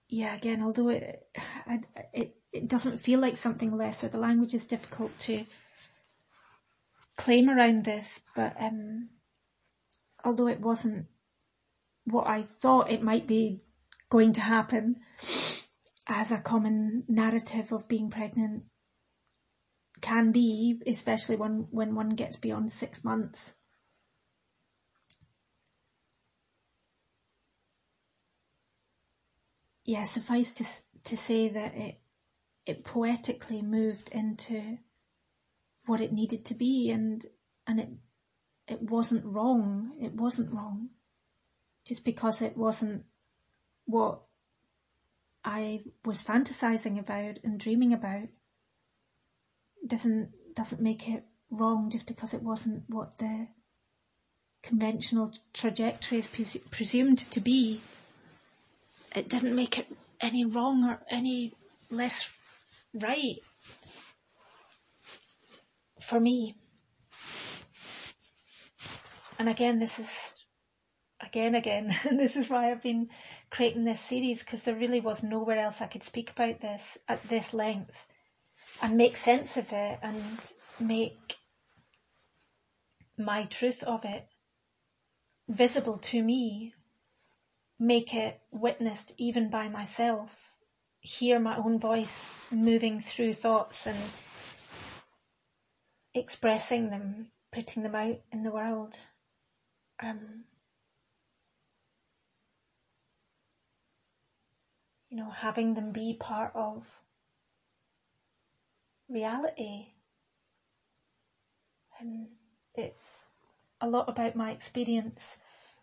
[0.09, 1.29] yeah, again, although it,
[2.15, 5.45] it, it doesn't feel like something less or the language is difficult to
[7.17, 9.09] claim around this, but, um,
[10.27, 11.07] although it wasn't
[12.05, 13.63] what I thought it might be
[14.11, 14.97] going to happen
[16.09, 18.65] as a common narrative of being pregnant
[20.01, 23.55] can be, especially when, when one gets beyond six months.
[29.85, 30.65] Yeah, suffice to,
[31.05, 32.01] to say that it,
[32.67, 34.79] it poetically moved into
[35.87, 37.25] what it needed to be and,
[37.69, 37.89] and it
[38.69, 39.93] it wasn't wrong.
[40.01, 40.91] It wasn't wrong.
[41.85, 43.05] Just because it wasn't
[43.85, 44.23] what
[45.45, 48.29] I was fantasizing about and dreaming about
[49.87, 53.47] doesn't doesn't make it wrong just because it wasn't what the
[54.63, 57.81] conventional trajectory is pres- presumed to be.
[59.15, 59.87] It doesn't make it
[60.21, 61.55] any wrong or any
[61.91, 62.29] less
[62.93, 63.39] right
[66.01, 66.57] for me.
[69.39, 70.35] And again, this is,
[71.21, 73.11] again, again, this is why I've been
[73.51, 77.23] creating this series because there really was nowhere else I could speak about this at
[77.29, 77.95] this length
[78.83, 81.37] and make sense of it and make
[83.19, 84.27] my truth of it
[85.49, 86.75] visible to me,
[87.79, 90.53] make it witnessed even by myself,
[91.01, 93.99] hear my own voice moving through thoughts and
[96.15, 98.99] expressing them, putting them out in the world
[100.03, 100.45] um,
[105.09, 107.01] you know, having them be part of
[109.09, 109.93] reality.
[111.99, 112.29] And
[112.75, 112.95] it,
[113.81, 115.37] a lot about my experience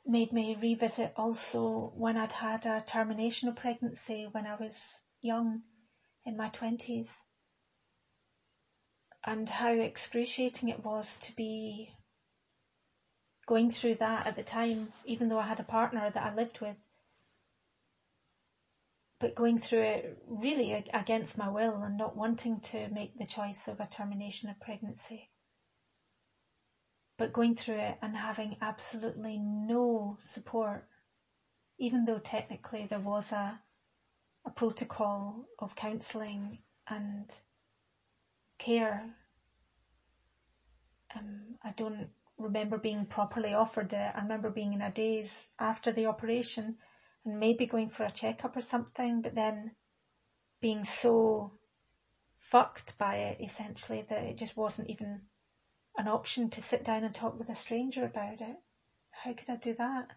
[0.06, 5.62] made me revisit also when I'd had a termination of pregnancy when I was young
[6.26, 7.10] in my twenties
[9.26, 11.93] and how excruciating it was to be
[13.45, 16.62] going through that at the time, even though I had a partner that I lived
[16.62, 16.77] with.
[19.19, 23.67] But going through it really against my will and not wanting to make the choice
[23.67, 25.29] of a termination of pregnancy.
[27.17, 30.88] But going through it and having absolutely no support,
[31.77, 33.60] even though technically there was a,
[34.45, 37.34] a protocol of counselling and
[38.58, 39.03] care.
[41.15, 42.10] Um, I don't
[42.43, 44.12] remember being properly offered it.
[44.15, 46.75] I remember being in a daze after the operation
[47.25, 49.71] and maybe going for a checkup or something, but then
[50.62, 51.51] being so
[52.38, 55.21] fucked by it essentially that it just wasn't even
[55.97, 58.58] an option to sit down and talk with a stranger about it.
[59.12, 60.08] How could I do that?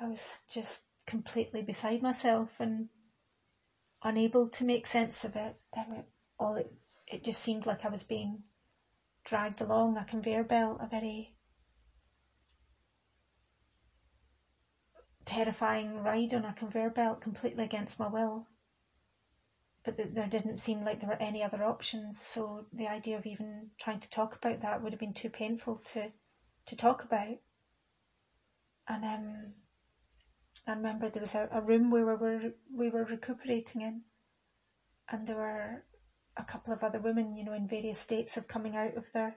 [0.00, 2.86] I was just completely beside myself and
[4.02, 5.56] unable to make sense of it.
[5.76, 6.04] it
[6.38, 6.72] all it,
[7.06, 8.42] it just seemed like I was being
[9.24, 11.34] dragged along a conveyor belt, a very
[15.24, 18.46] terrifying ride on a conveyor belt completely against my will.
[19.84, 23.70] But there didn't seem like there were any other options, so the idea of even
[23.78, 26.12] trying to talk about that would have been too painful to,
[26.66, 27.36] to talk about.
[28.88, 29.54] And um,
[30.66, 34.02] I remember there was a, a room we were, we were recuperating in,
[35.08, 35.84] and there were
[36.36, 39.36] a couple of other women, you know, in various states of coming out of their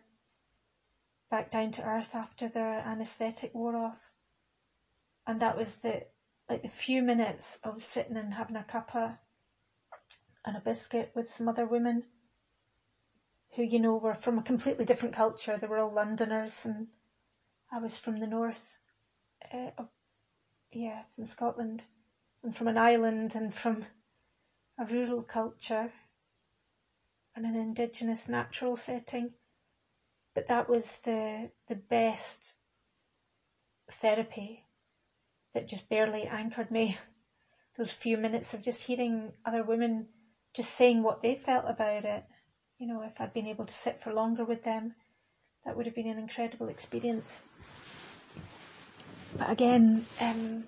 [1.30, 3.98] back down to earth after their anaesthetic wore off.
[5.28, 6.02] And that was the
[6.48, 9.18] like the few minutes of sitting and having a cuppa
[10.46, 12.04] and a biscuit with some other women
[13.56, 15.58] who, you know, were from a completely different culture.
[15.58, 16.88] They were all Londoners and
[17.72, 18.78] I was from the north,
[19.52, 19.88] uh, of,
[20.72, 21.84] yeah, from Scotland
[22.44, 23.86] and from an island and from
[24.78, 25.92] a rural culture
[27.36, 29.32] and an indigenous natural setting.
[30.34, 32.56] But that was the, the best
[33.90, 34.64] therapy
[35.54, 36.98] that just barely anchored me.
[37.78, 40.08] Those few minutes of just hearing other women
[40.54, 42.24] just saying what they felt about it.
[42.78, 44.94] You know, if I'd been able to sit for longer with them,
[45.66, 47.44] that would have been an incredible experience.
[49.38, 50.64] But again, um,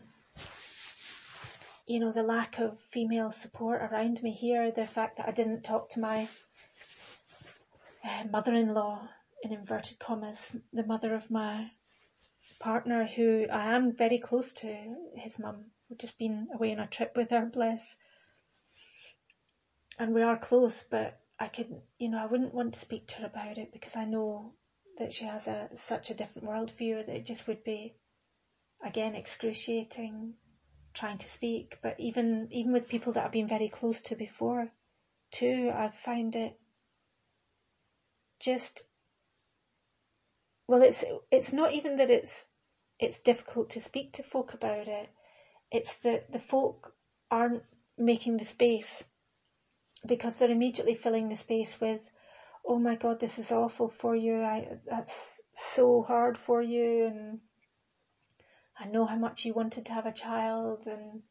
[1.85, 5.63] you know, the lack of female support around me here, the fact that I didn't
[5.63, 6.27] talk to my
[8.03, 9.09] uh, mother-in-law,
[9.43, 11.71] in inverted commas, the mother of my
[12.59, 15.71] partner, who I am very close to, his mum.
[15.89, 17.95] We've just been away on a trip with her, bless
[19.99, 23.17] and we are close, but I could, you know, I wouldn't want to speak to
[23.17, 24.53] her about it because I know
[24.97, 27.95] that she has a such a different worldview that it just would be,
[28.83, 30.33] again, excruciating
[30.93, 31.77] trying to speak.
[31.81, 34.71] But even even with people that I've been very close to before,
[35.31, 36.59] too, I find it
[38.39, 38.83] just
[40.67, 42.47] well, it's it's not even that it's
[42.99, 45.09] it's difficult to speak to folk about it.
[45.71, 46.93] It's that the folk
[47.29, 47.63] aren't
[47.97, 49.03] making the space
[50.05, 52.01] because they're immediately filling the space with,
[52.65, 54.41] oh my God, this is awful for you.
[54.41, 57.05] I, that's so hard for you.
[57.05, 57.39] And
[58.79, 61.21] I know how much you wanted to have a child and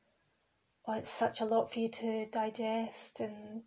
[0.86, 3.20] oh, it's such a lot for you to digest.
[3.20, 3.62] And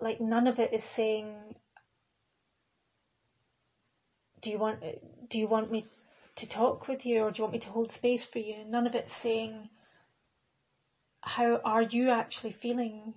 [0.00, 1.54] like none of it is saying,
[4.40, 4.78] do you want,
[5.28, 5.84] do you want me
[6.36, 8.64] to talk with you or do you want me to hold space for you?
[8.64, 9.68] None of it's saying,
[11.22, 13.14] how are you actually feeling?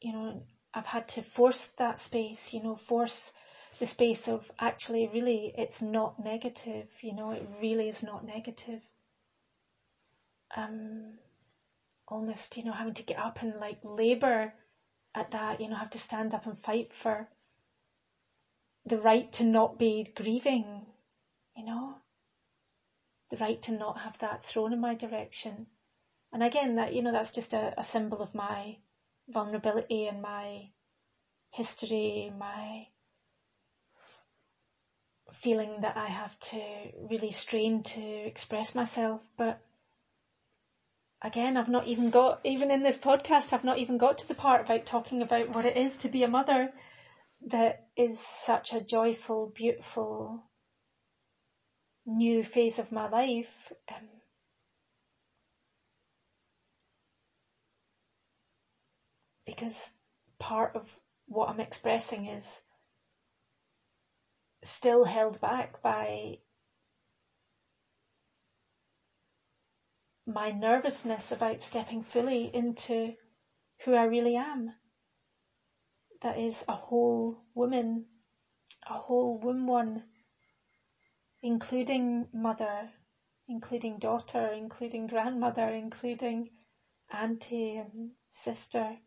[0.00, 0.42] You know,
[0.74, 3.32] I've had to force that space, you know, force
[3.78, 8.82] the space of actually really it's not negative, you know, it really is not negative.
[10.56, 11.14] Um,
[12.06, 14.52] almost, you know, having to get up and like labour
[15.14, 17.28] at that, you know, have to stand up and fight for
[18.86, 20.86] the right to not be grieving,
[21.56, 21.96] you know,
[23.30, 25.66] the right to not have that thrown in my direction.
[26.32, 28.78] And again, that, you know, that's just a, a symbol of my
[29.28, 30.70] vulnerability and my
[31.50, 32.88] history, my
[35.32, 36.60] feeling that I have to
[37.10, 39.28] really strain to express myself.
[39.36, 39.60] But
[41.24, 44.34] again, I've not even got, even in this podcast, I've not even got to the
[44.34, 46.70] part about talking about what it is to be a mother
[47.46, 50.44] that is such a joyful, beautiful
[52.06, 53.72] new phase of my life.
[53.88, 54.08] Um,
[59.46, 59.90] because
[60.38, 62.60] part of what I'm expressing is
[64.62, 66.38] still held back by
[70.26, 73.12] my nervousness about stepping fully into
[73.84, 74.72] who I really am.
[76.22, 78.06] That is a whole woman,
[78.86, 80.04] a whole womb one,
[81.42, 82.90] including mother,
[83.48, 86.50] including daughter, including grandmother, including
[87.12, 88.98] auntie and sister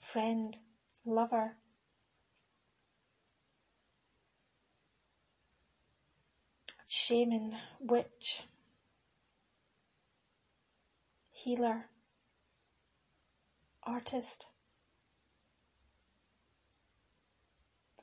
[0.00, 0.58] friend,
[1.04, 1.54] lover.
[6.86, 8.42] Shaman, witch,
[11.42, 11.86] healer,
[13.82, 14.48] artist.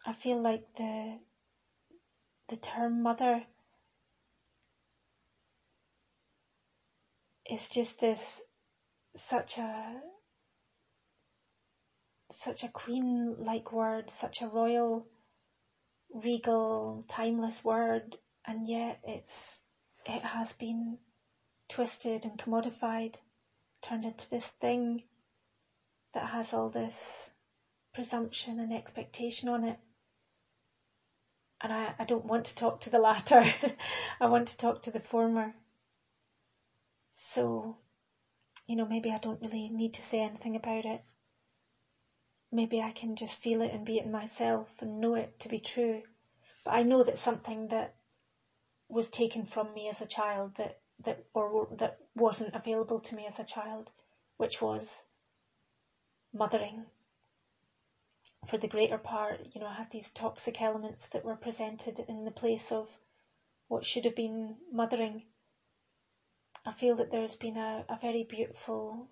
[0.06, 1.20] I feel like the
[2.48, 3.44] the term mother
[7.48, 8.42] is just this
[9.16, 10.02] such a
[12.32, 15.06] such a queen like word, such a royal,
[16.12, 19.62] regal, timeless word, and yet it's
[20.06, 20.98] it has been
[21.70, 23.16] twisted and commodified,
[23.88, 25.04] turned into this thing
[26.14, 27.30] that has all this
[27.94, 29.78] presumption and expectation on it.
[31.62, 33.44] And I, I don't want to talk to the latter.
[34.22, 35.56] I want to talk to the former.
[37.16, 37.78] So,
[38.68, 41.02] you know, maybe I don't really need to say anything about it
[42.52, 45.50] maybe I can just feel it and be it in myself and know it to
[45.50, 46.02] be true.
[46.64, 47.96] But I know that something that
[48.90, 53.26] was taken from me as a child that, that, or that wasn't available to me
[53.28, 53.92] as a child,
[54.38, 55.04] which was
[56.34, 56.86] mothering.
[58.46, 62.24] For the greater part, you know, I had these toxic elements that were presented in
[62.24, 63.00] the place of
[63.68, 65.24] what should have been mothering.
[66.66, 69.10] I feel that there's been a, a very beautiful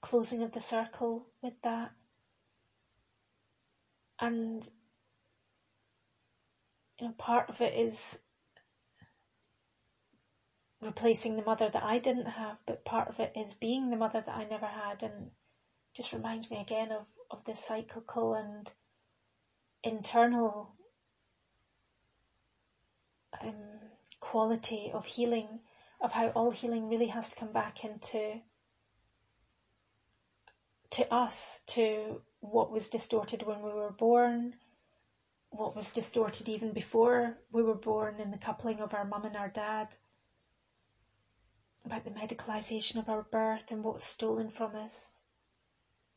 [0.00, 1.92] closing of the circle with that.
[4.18, 4.68] And
[7.02, 8.16] you know, part of it is
[10.80, 14.22] replacing the mother that I didn't have, but part of it is being the mother
[14.24, 15.32] that I never had and
[15.94, 18.72] just reminds me again of, of this cyclical and
[19.82, 20.76] internal
[23.40, 23.80] um,
[24.20, 25.58] quality of healing,
[26.00, 28.40] of how all healing really has to come back into
[30.90, 34.54] to us, to what was distorted when we were born,
[35.52, 39.36] what was distorted even before we were born in the coupling of our mum and
[39.36, 39.94] our dad,
[41.84, 45.08] about the medicalisation of our birth and what was stolen from us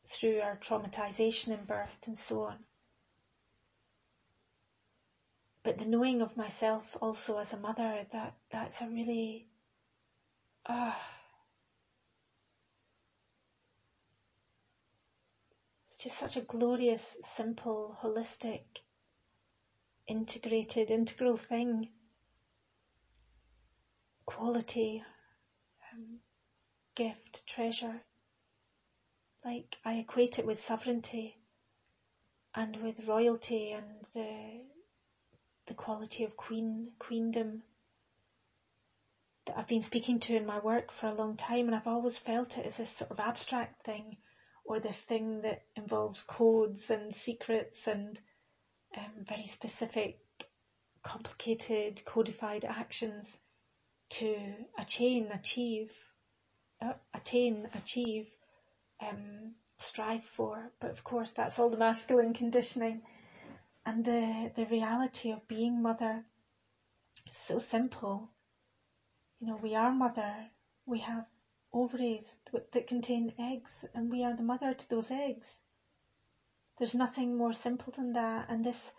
[0.08, 2.64] through our traumatisation in birth and so on.
[5.62, 9.48] But the knowing of myself also as a mother, that, that's a really,
[10.66, 11.02] ah, uh,
[15.88, 18.60] it's just such a glorious, simple, holistic,
[20.06, 21.88] integrated, integral thing.
[24.24, 25.02] Quality,
[25.92, 26.20] um,
[26.94, 28.02] gift, treasure.
[29.44, 31.38] Like I equate it with sovereignty
[32.54, 34.64] and with royalty and the
[35.66, 37.62] the quality of queen queendom
[39.46, 42.18] that I've been speaking to in my work for a long time and I've always
[42.18, 44.16] felt it as this sort of abstract thing
[44.64, 48.20] or this thing that involves codes and secrets and
[48.96, 50.18] um, very specific
[51.02, 53.36] complicated codified actions
[54.08, 54.36] to
[54.78, 55.92] attain achieve
[56.82, 58.26] uh, attain achieve
[59.00, 63.02] um, strive for but of course that's all the masculine conditioning
[63.86, 66.24] and the, the reality of being mother
[67.30, 68.28] is so simple.
[69.38, 70.50] You know, we are mother.
[70.86, 71.26] We have
[71.72, 72.34] ovaries
[72.72, 75.58] that contain eggs and we are the mother to those eggs.
[76.78, 78.46] There's nothing more simple than that.
[78.48, 78.92] And this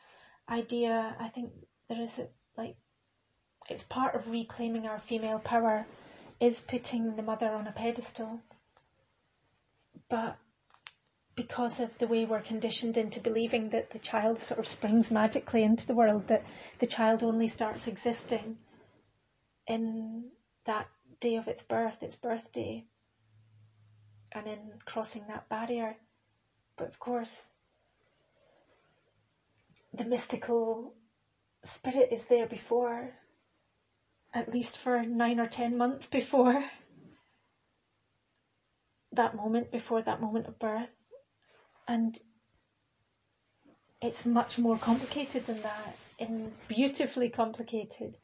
[0.49, 1.51] idea, I think
[1.87, 2.75] there is a, like,
[3.69, 5.85] it's part of reclaiming our female power
[6.39, 8.41] is putting the mother on a pedestal.
[10.09, 10.37] But
[11.35, 15.63] because of the way we're conditioned into believing that the child sort of springs magically
[15.63, 16.43] into the world, that
[16.79, 18.57] the child only starts existing
[19.67, 20.31] in
[20.65, 20.87] that
[21.19, 22.85] day of its birth, its birthday,
[24.31, 25.95] and in crossing that barrier.
[26.75, 27.45] But of course,
[29.97, 30.93] the mystical
[31.63, 33.11] spirit is there before,
[34.33, 36.63] at least for nine or ten months before
[39.11, 40.91] that moment, before that moment of birth.
[41.87, 42.17] And
[44.01, 48.17] it's much more complicated than that, and beautifully complicated,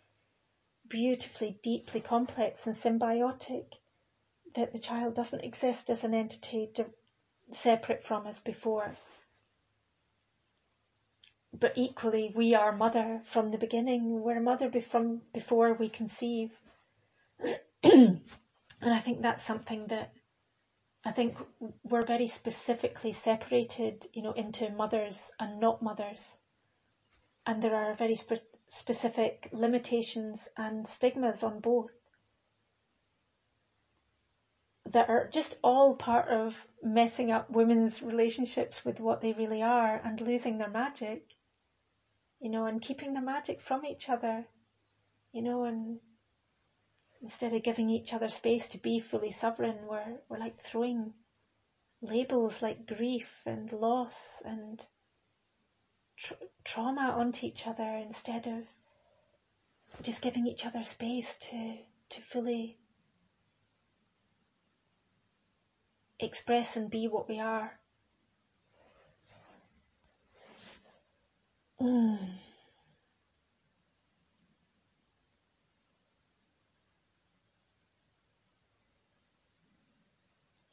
[0.88, 3.66] beautifully, deeply complex and symbiotic,
[4.54, 6.70] that the child doesn't exist as an entity
[7.52, 8.94] separate from us before.
[11.60, 14.22] But equally, we are mother from the beginning.
[14.22, 16.60] We're mother from before we conceive.
[17.84, 18.22] and
[18.82, 20.14] I think that's something that
[21.06, 21.38] I think
[21.84, 26.38] we're very specifically separated, you know, into mothers and not mothers.
[27.46, 32.00] And there are very spe- specific limitations and stigmas on both
[34.86, 39.98] that are just all part of messing up women's relationships with what they really are
[39.98, 41.33] and losing their magic,
[42.44, 44.48] you know, and keeping the magic from each other,
[45.32, 46.00] you know, and
[47.22, 51.14] instead of giving each other space to be fully sovereign, we're, we're like throwing
[52.02, 54.88] labels like grief and loss and
[56.18, 56.36] tra-
[56.66, 58.66] trauma onto each other instead of
[60.02, 61.78] just giving each other space to,
[62.10, 62.78] to fully
[66.20, 67.78] express and be what we are.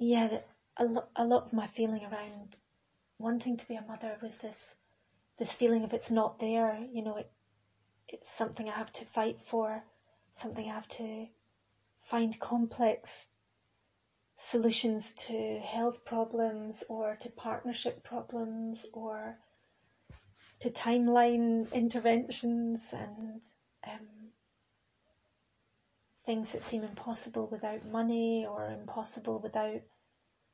[0.01, 0.43] Yeah, the,
[0.79, 2.57] a, lo- a lot of my feeling around
[3.19, 4.75] wanting to be a mother was this
[5.39, 6.79] this feeling of it's not there.
[6.91, 7.31] You know, it
[8.09, 9.85] it's something I have to fight for,
[10.33, 11.27] something I have to
[12.03, 13.29] find complex
[14.39, 19.39] solutions to health problems or to partnership problems or
[20.61, 23.43] to timeline interventions and
[23.87, 24.33] um,
[26.27, 29.81] things that seem impossible without money or impossible without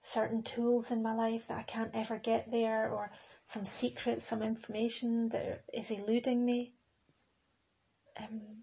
[0.01, 3.11] certain tools in my life that I can't ever get there or
[3.47, 6.73] some secret, some information that is eluding me.
[8.19, 8.63] Um,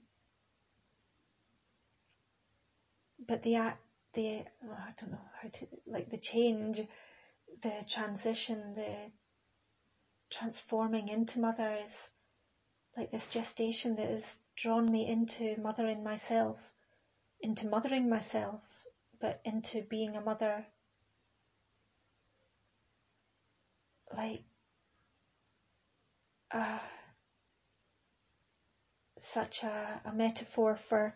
[3.27, 3.81] but the act,
[4.13, 6.81] the oh, I don't know how to like the change,
[7.61, 9.11] the transition, the
[10.29, 12.09] transforming into mother is
[12.97, 16.57] like this gestation that has drawn me into mothering myself,
[17.43, 18.61] into mothering myself,
[19.19, 20.65] but into being a mother.
[24.15, 24.43] Like,
[26.51, 26.79] uh,
[29.19, 31.13] such a, a metaphor for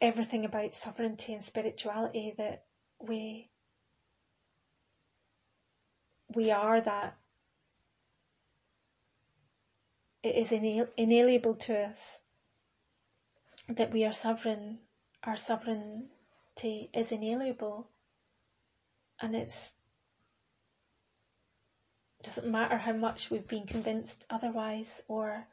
[0.00, 2.64] everything about sovereignty and spirituality that
[3.00, 3.50] we
[6.34, 7.16] we are that
[10.22, 12.20] it is inalienable to us
[13.76, 14.78] that we are sovereign
[15.24, 17.88] our sovereignty is inalienable
[19.20, 19.72] and it's
[22.22, 25.46] doesn't matter how much we've been convinced otherwise or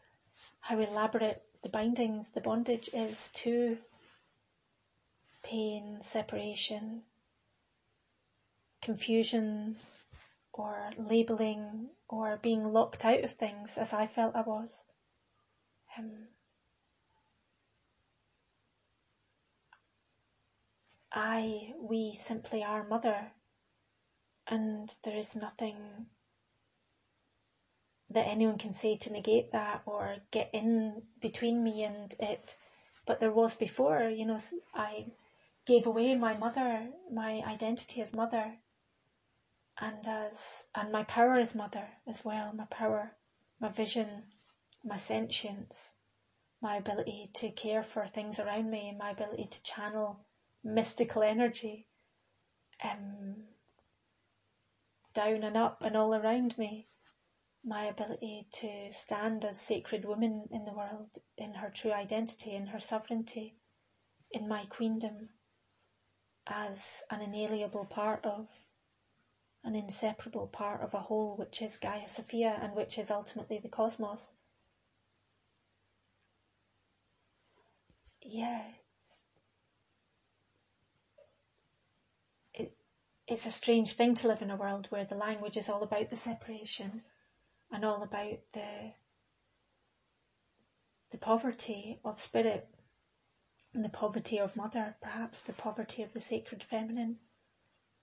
[0.60, 3.78] how elaborate the bindings the bondage is to
[5.44, 7.02] pain separation
[8.82, 9.76] confusion
[10.54, 14.82] or labeling or being locked out of things as I felt I was.
[15.98, 16.28] Um,
[21.12, 23.32] I, we simply are mother,
[24.48, 26.08] and there is nothing
[28.10, 32.56] that anyone can say to negate that or get in between me and it.
[33.06, 34.40] But there was before, you know,
[34.74, 35.08] I
[35.66, 38.58] gave away my mother, my identity as mother,
[39.80, 43.16] and as and my power as mother as well my power
[43.60, 44.24] my vision
[44.84, 45.94] my sentience
[46.62, 50.20] my ability to care for things around me my ability to channel
[50.64, 51.88] mystical energy
[52.84, 53.36] um,
[55.14, 56.88] down and up and all around me
[57.64, 62.68] my ability to stand as sacred woman in the world in her true identity in
[62.68, 63.56] her sovereignty
[64.32, 65.30] in my queendom
[66.48, 68.48] as an inalienable part of
[69.64, 73.68] an inseparable part of a whole which is Gaia Sophia and which is ultimately the
[73.68, 74.32] cosmos.
[78.22, 78.64] Yeah,
[83.28, 86.10] it's a strange thing to live in a world where the language is all about
[86.10, 87.02] the separation
[87.72, 88.94] and all about the
[91.12, 92.68] the poverty of spirit
[93.74, 97.18] and the poverty of mother, perhaps the poverty of the sacred feminine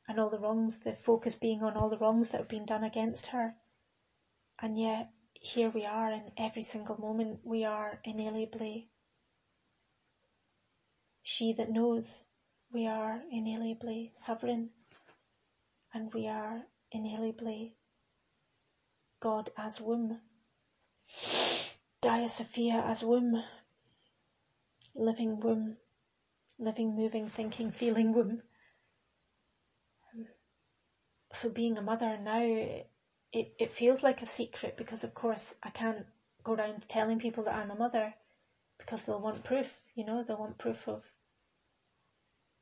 [0.09, 2.85] and all the wrongs, the focus being on all the wrongs that have been done
[2.85, 3.55] against her.
[4.61, 8.89] And yet, here we are in every single moment, we are inalienably
[11.27, 12.23] she that knows.
[12.71, 14.69] We are inalienably sovereign,
[15.95, 17.75] and we are inalienably
[19.21, 20.21] God as womb.
[22.03, 23.43] Gaia Sophia as womb,
[24.95, 25.77] living womb,
[26.59, 28.43] living, moving, thinking, feeling womb
[30.15, 30.27] um,
[31.33, 35.71] so being a mother now, it, it feels like a secret because, of course, I
[35.71, 36.07] can't
[36.43, 38.15] go around telling people that I'm a mother
[38.79, 41.03] because they'll want proof, you know, they'll want proof of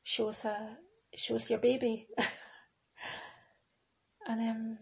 [0.05, 0.76] show us a
[1.14, 2.09] show us your baby.
[4.26, 4.78] and um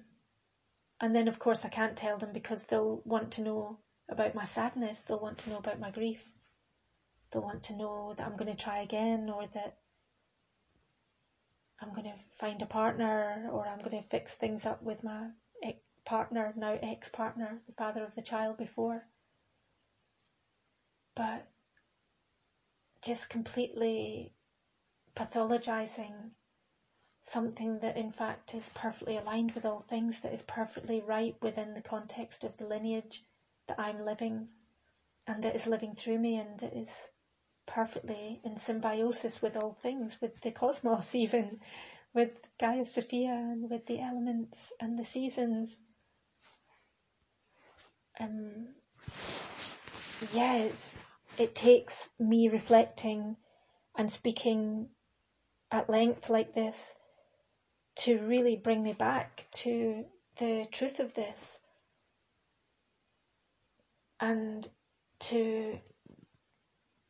[1.01, 3.79] and then of course I can't tell them because they'll want to know
[4.09, 6.23] about my sadness, they'll want to know about my grief.
[7.31, 9.77] They'll want to know that I'm going to try again or that
[11.81, 15.29] I'm going to find a partner or I'm going to fix things up with my
[15.63, 19.07] ex- partner, now ex partner, the father of the child before.
[21.15, 21.47] But
[23.03, 24.35] just completely
[25.15, 26.31] pathologizing
[27.31, 31.75] something that in fact is perfectly aligned with all things, that is perfectly right within
[31.75, 33.23] the context of the lineage
[33.69, 34.49] that I'm living
[35.29, 36.91] and that is living through me and that is
[37.67, 41.61] perfectly in symbiosis with all things, with the cosmos even,
[42.13, 45.77] with Gaia Sophia and with the elements and the seasons.
[48.19, 48.75] Um,
[50.33, 50.97] yes,
[51.39, 53.37] it takes me reflecting
[53.97, 54.89] and speaking
[55.71, 56.95] at length like this
[57.97, 60.05] to really bring me back to
[60.37, 61.59] the truth of this
[64.21, 64.69] and
[65.19, 65.79] to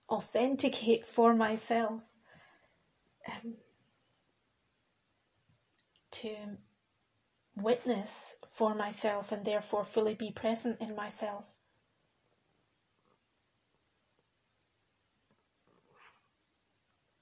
[0.08, 2.02] authenticate for myself
[3.28, 3.54] um,
[6.10, 6.34] to
[7.56, 11.44] witness for myself and therefore fully be present in myself.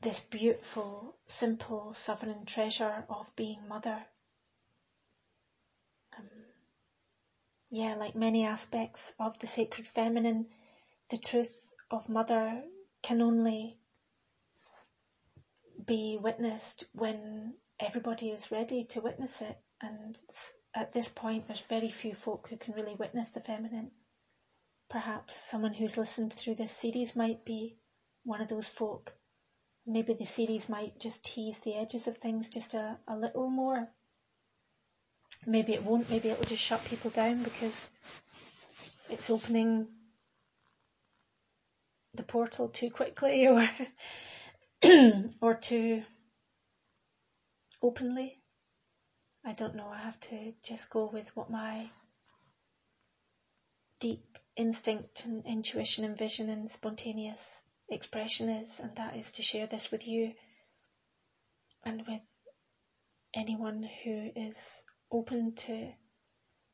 [0.01, 4.07] This beautiful, simple, sovereign treasure of being mother.
[6.16, 6.28] Um,
[7.70, 10.46] yeah, like many aspects of the sacred feminine,
[11.11, 12.62] the truth of mother
[13.03, 13.80] can only
[15.84, 19.59] be witnessed when everybody is ready to witness it.
[19.80, 20.20] And
[20.74, 23.90] at this point, there's very few folk who can really witness the feminine.
[24.88, 27.78] Perhaps someone who's listened through this series might be
[28.22, 29.12] one of those folk.
[29.91, 33.89] Maybe the series might just tease the edges of things just a, a little more.
[35.47, 37.89] Maybe it won't, maybe it'll just shut people down because
[39.09, 39.89] it's opening
[42.12, 43.66] the portal too quickly or
[45.41, 46.03] or too
[47.80, 48.36] openly.
[49.43, 49.89] I don't know.
[49.89, 51.89] I have to just go with what my
[54.01, 54.20] deep
[54.55, 59.91] instinct and intuition and vision and spontaneous expression is, and that is to share this
[59.91, 60.32] with you
[61.84, 62.20] and with
[63.34, 64.57] anyone who is
[65.11, 65.93] open to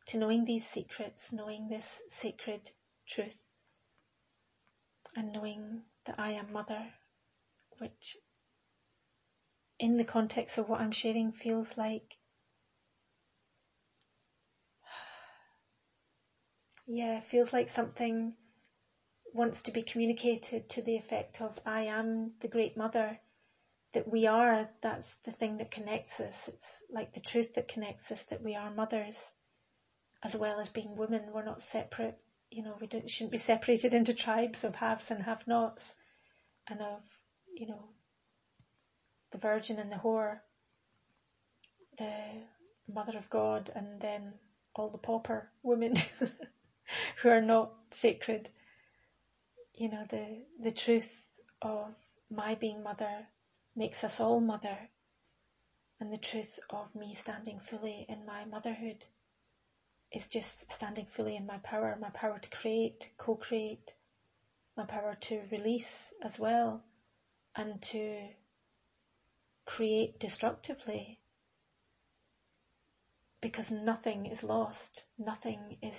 [0.06, 2.70] to knowing these secrets, knowing this sacred
[3.08, 3.38] truth,
[5.16, 6.92] and knowing that I am mother,
[7.78, 8.16] which
[9.78, 12.16] in the context of what I'm sharing feels like
[16.86, 18.34] yeah, feels like something
[19.34, 23.18] wants to be communicated to the effect of I am the great mother
[23.92, 26.48] that we are, that's the thing that connects us.
[26.48, 29.32] It's like the truth that connects us that we are mothers
[30.24, 31.32] as well as being women.
[31.32, 32.16] We're not separate.
[32.50, 35.94] You know, we shouldn't be separated into tribes of haves and have nots
[36.68, 37.02] and of,
[37.54, 37.90] you know,
[39.32, 40.38] the virgin and the whore,
[41.98, 42.12] the
[42.88, 44.34] mother of God, and then
[44.76, 45.94] all the pauper women
[47.22, 48.48] who are not sacred.
[49.76, 51.24] You know, the, the truth
[51.60, 51.94] of
[52.30, 53.26] my being mother
[53.74, 54.88] makes us all mother,
[55.98, 59.06] and the truth of me standing fully in my motherhood
[60.12, 63.94] is just standing fully in my power, my power to create, co-create,
[64.76, 66.84] my power to release as well,
[67.56, 68.28] and to
[69.66, 71.18] create destructively
[73.40, 75.98] because nothing is lost, nothing is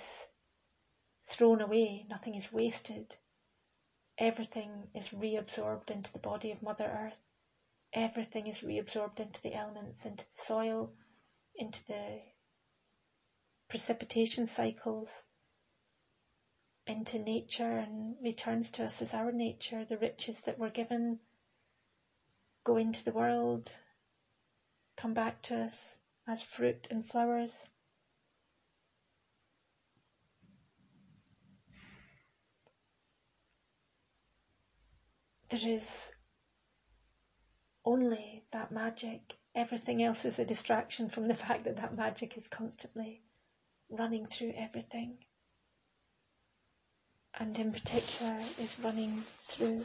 [1.28, 3.16] thrown away, nothing is wasted.
[4.18, 7.18] Everything is reabsorbed into the body of Mother Earth.
[7.92, 10.90] Everything is reabsorbed into the elements, into the soil,
[11.54, 12.22] into the
[13.68, 15.24] precipitation cycles,
[16.86, 21.18] into nature and returns to us as our nature, the riches that we're given
[22.64, 23.70] go into the world,
[24.96, 25.96] come back to us
[26.26, 27.66] as fruit and flowers.
[35.48, 36.12] There is
[37.84, 39.36] only that magic.
[39.54, 43.22] Everything else is a distraction from the fact that that magic is constantly
[43.88, 45.18] running through everything.
[47.38, 49.84] And in particular is running through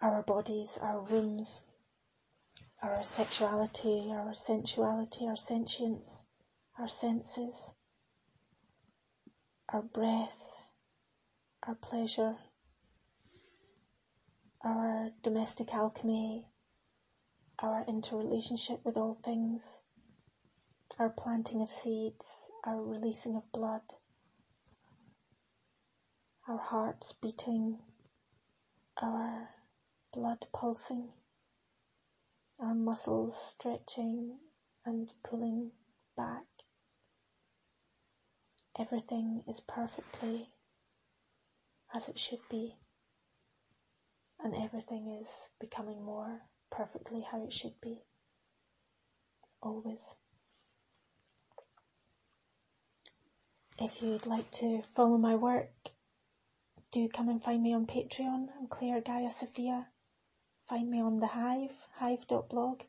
[0.00, 1.62] our bodies, our wombs,
[2.80, 6.26] our sexuality, our sensuality, our sentience,
[6.78, 7.74] our senses,
[9.70, 10.62] our breath,
[11.66, 12.36] our pleasure,
[14.64, 16.46] our domestic alchemy,
[17.58, 19.62] our interrelationship with all things,
[20.98, 23.82] our planting of seeds, our releasing of blood,
[26.48, 27.78] our hearts beating,
[29.02, 29.50] our
[30.14, 31.08] blood pulsing,
[32.58, 34.38] our muscles stretching
[34.86, 35.70] and pulling
[36.16, 36.47] back.
[38.80, 40.48] Everything is perfectly
[41.92, 42.76] as it should be,
[44.38, 48.00] and everything is becoming more perfectly how it should be.
[49.60, 50.14] Always.
[53.80, 55.70] If you'd like to follow my work,
[56.92, 58.48] do come and find me on Patreon.
[58.56, 59.88] I'm Claire Gaia Sophia.
[60.68, 62.82] Find me on the Hive, hive.blog.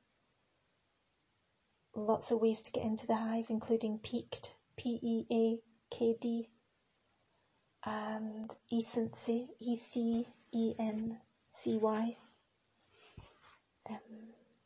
[1.95, 4.51] Lots of ways to get into the Hive, including PeakD,
[5.91, 6.47] P-E-A-K-D,
[7.85, 10.27] and Ecency, E-C-E-N-C-Y.
[13.89, 13.97] Um,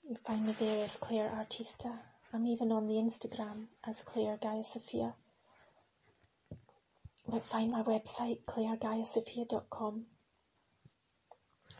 [0.10, 1.98] you find me there as Claire Artista.
[2.34, 5.14] I'm even on the Instagram as Claire Gaia Sophia.
[7.28, 10.06] But find my website, clairegaiasophia.com.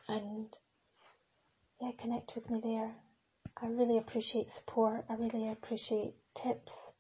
[0.08, 0.58] And
[1.82, 2.96] yeah, connect with me there.
[3.62, 5.06] I really appreciate support.
[5.10, 6.94] I really appreciate tips.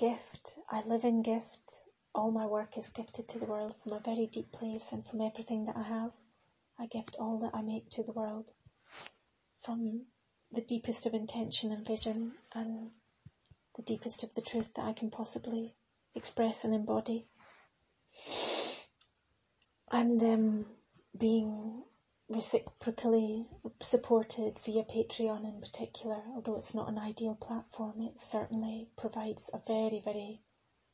[0.00, 0.56] Gift.
[0.70, 1.82] I live in gift.
[2.14, 5.20] All my work is gifted to the world from a very deep place and from
[5.20, 6.12] everything that I have.
[6.78, 8.50] I gift all that I make to the world.
[9.62, 10.06] From
[10.50, 12.92] the deepest of intention and vision and
[13.76, 15.74] the deepest of the truth that I can possibly
[16.14, 17.26] express and embody.
[19.92, 20.66] And um,
[21.18, 21.82] being
[22.30, 23.46] reciprocally
[23.80, 29.60] supported via Patreon in particular, although it's not an ideal platform, it certainly provides a
[29.66, 30.40] very, very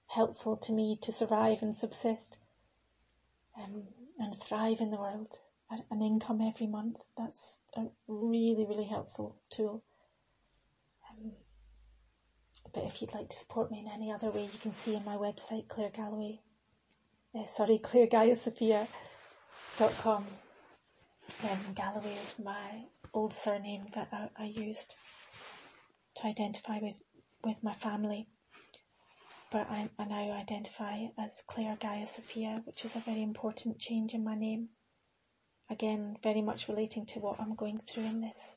[0.07, 2.39] helpful to me to survive and subsist
[3.63, 3.83] um,
[4.19, 5.39] and thrive in the world.
[5.91, 9.83] An income every month, that's a really, really helpful tool.
[11.11, 11.33] Um,
[12.73, 15.05] but if you'd like to support me in any other way, you can see on
[15.05, 16.39] my website, Claire Galloway,
[17.35, 20.27] uh, sorry, clairegaiasophia.com.
[21.43, 24.95] Um, Galloway is my old surname that I, I used
[26.17, 27.01] to identify with,
[27.45, 28.29] with my family
[29.51, 34.13] but I, I now identify as Claire Gaia Sophia, which is a very important change
[34.13, 34.71] in my name.
[35.71, 38.57] Again, very much relating to what I'm going through in this,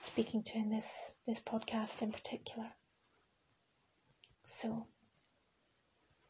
[0.00, 0.86] speaking to in this,
[1.26, 2.68] this podcast in particular.
[4.44, 4.86] So,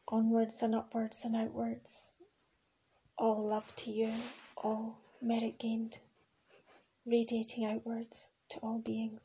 [0.09, 2.13] onwards and upwards and outwards,
[3.19, 4.13] all love to you,
[4.57, 5.99] all merit gained,
[7.05, 9.21] radiating outwards to all beings.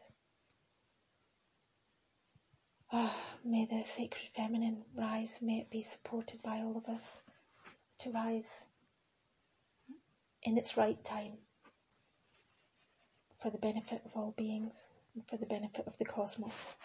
[2.92, 7.22] Ah, may the sacred feminine rise, may it be supported by all of us
[8.00, 8.66] to rise
[10.44, 11.34] in its right time
[13.40, 14.76] for the benefit of all beings
[15.14, 16.76] and for the benefit of the cosmos.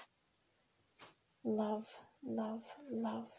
[1.45, 1.87] Love,
[2.23, 3.36] love, love.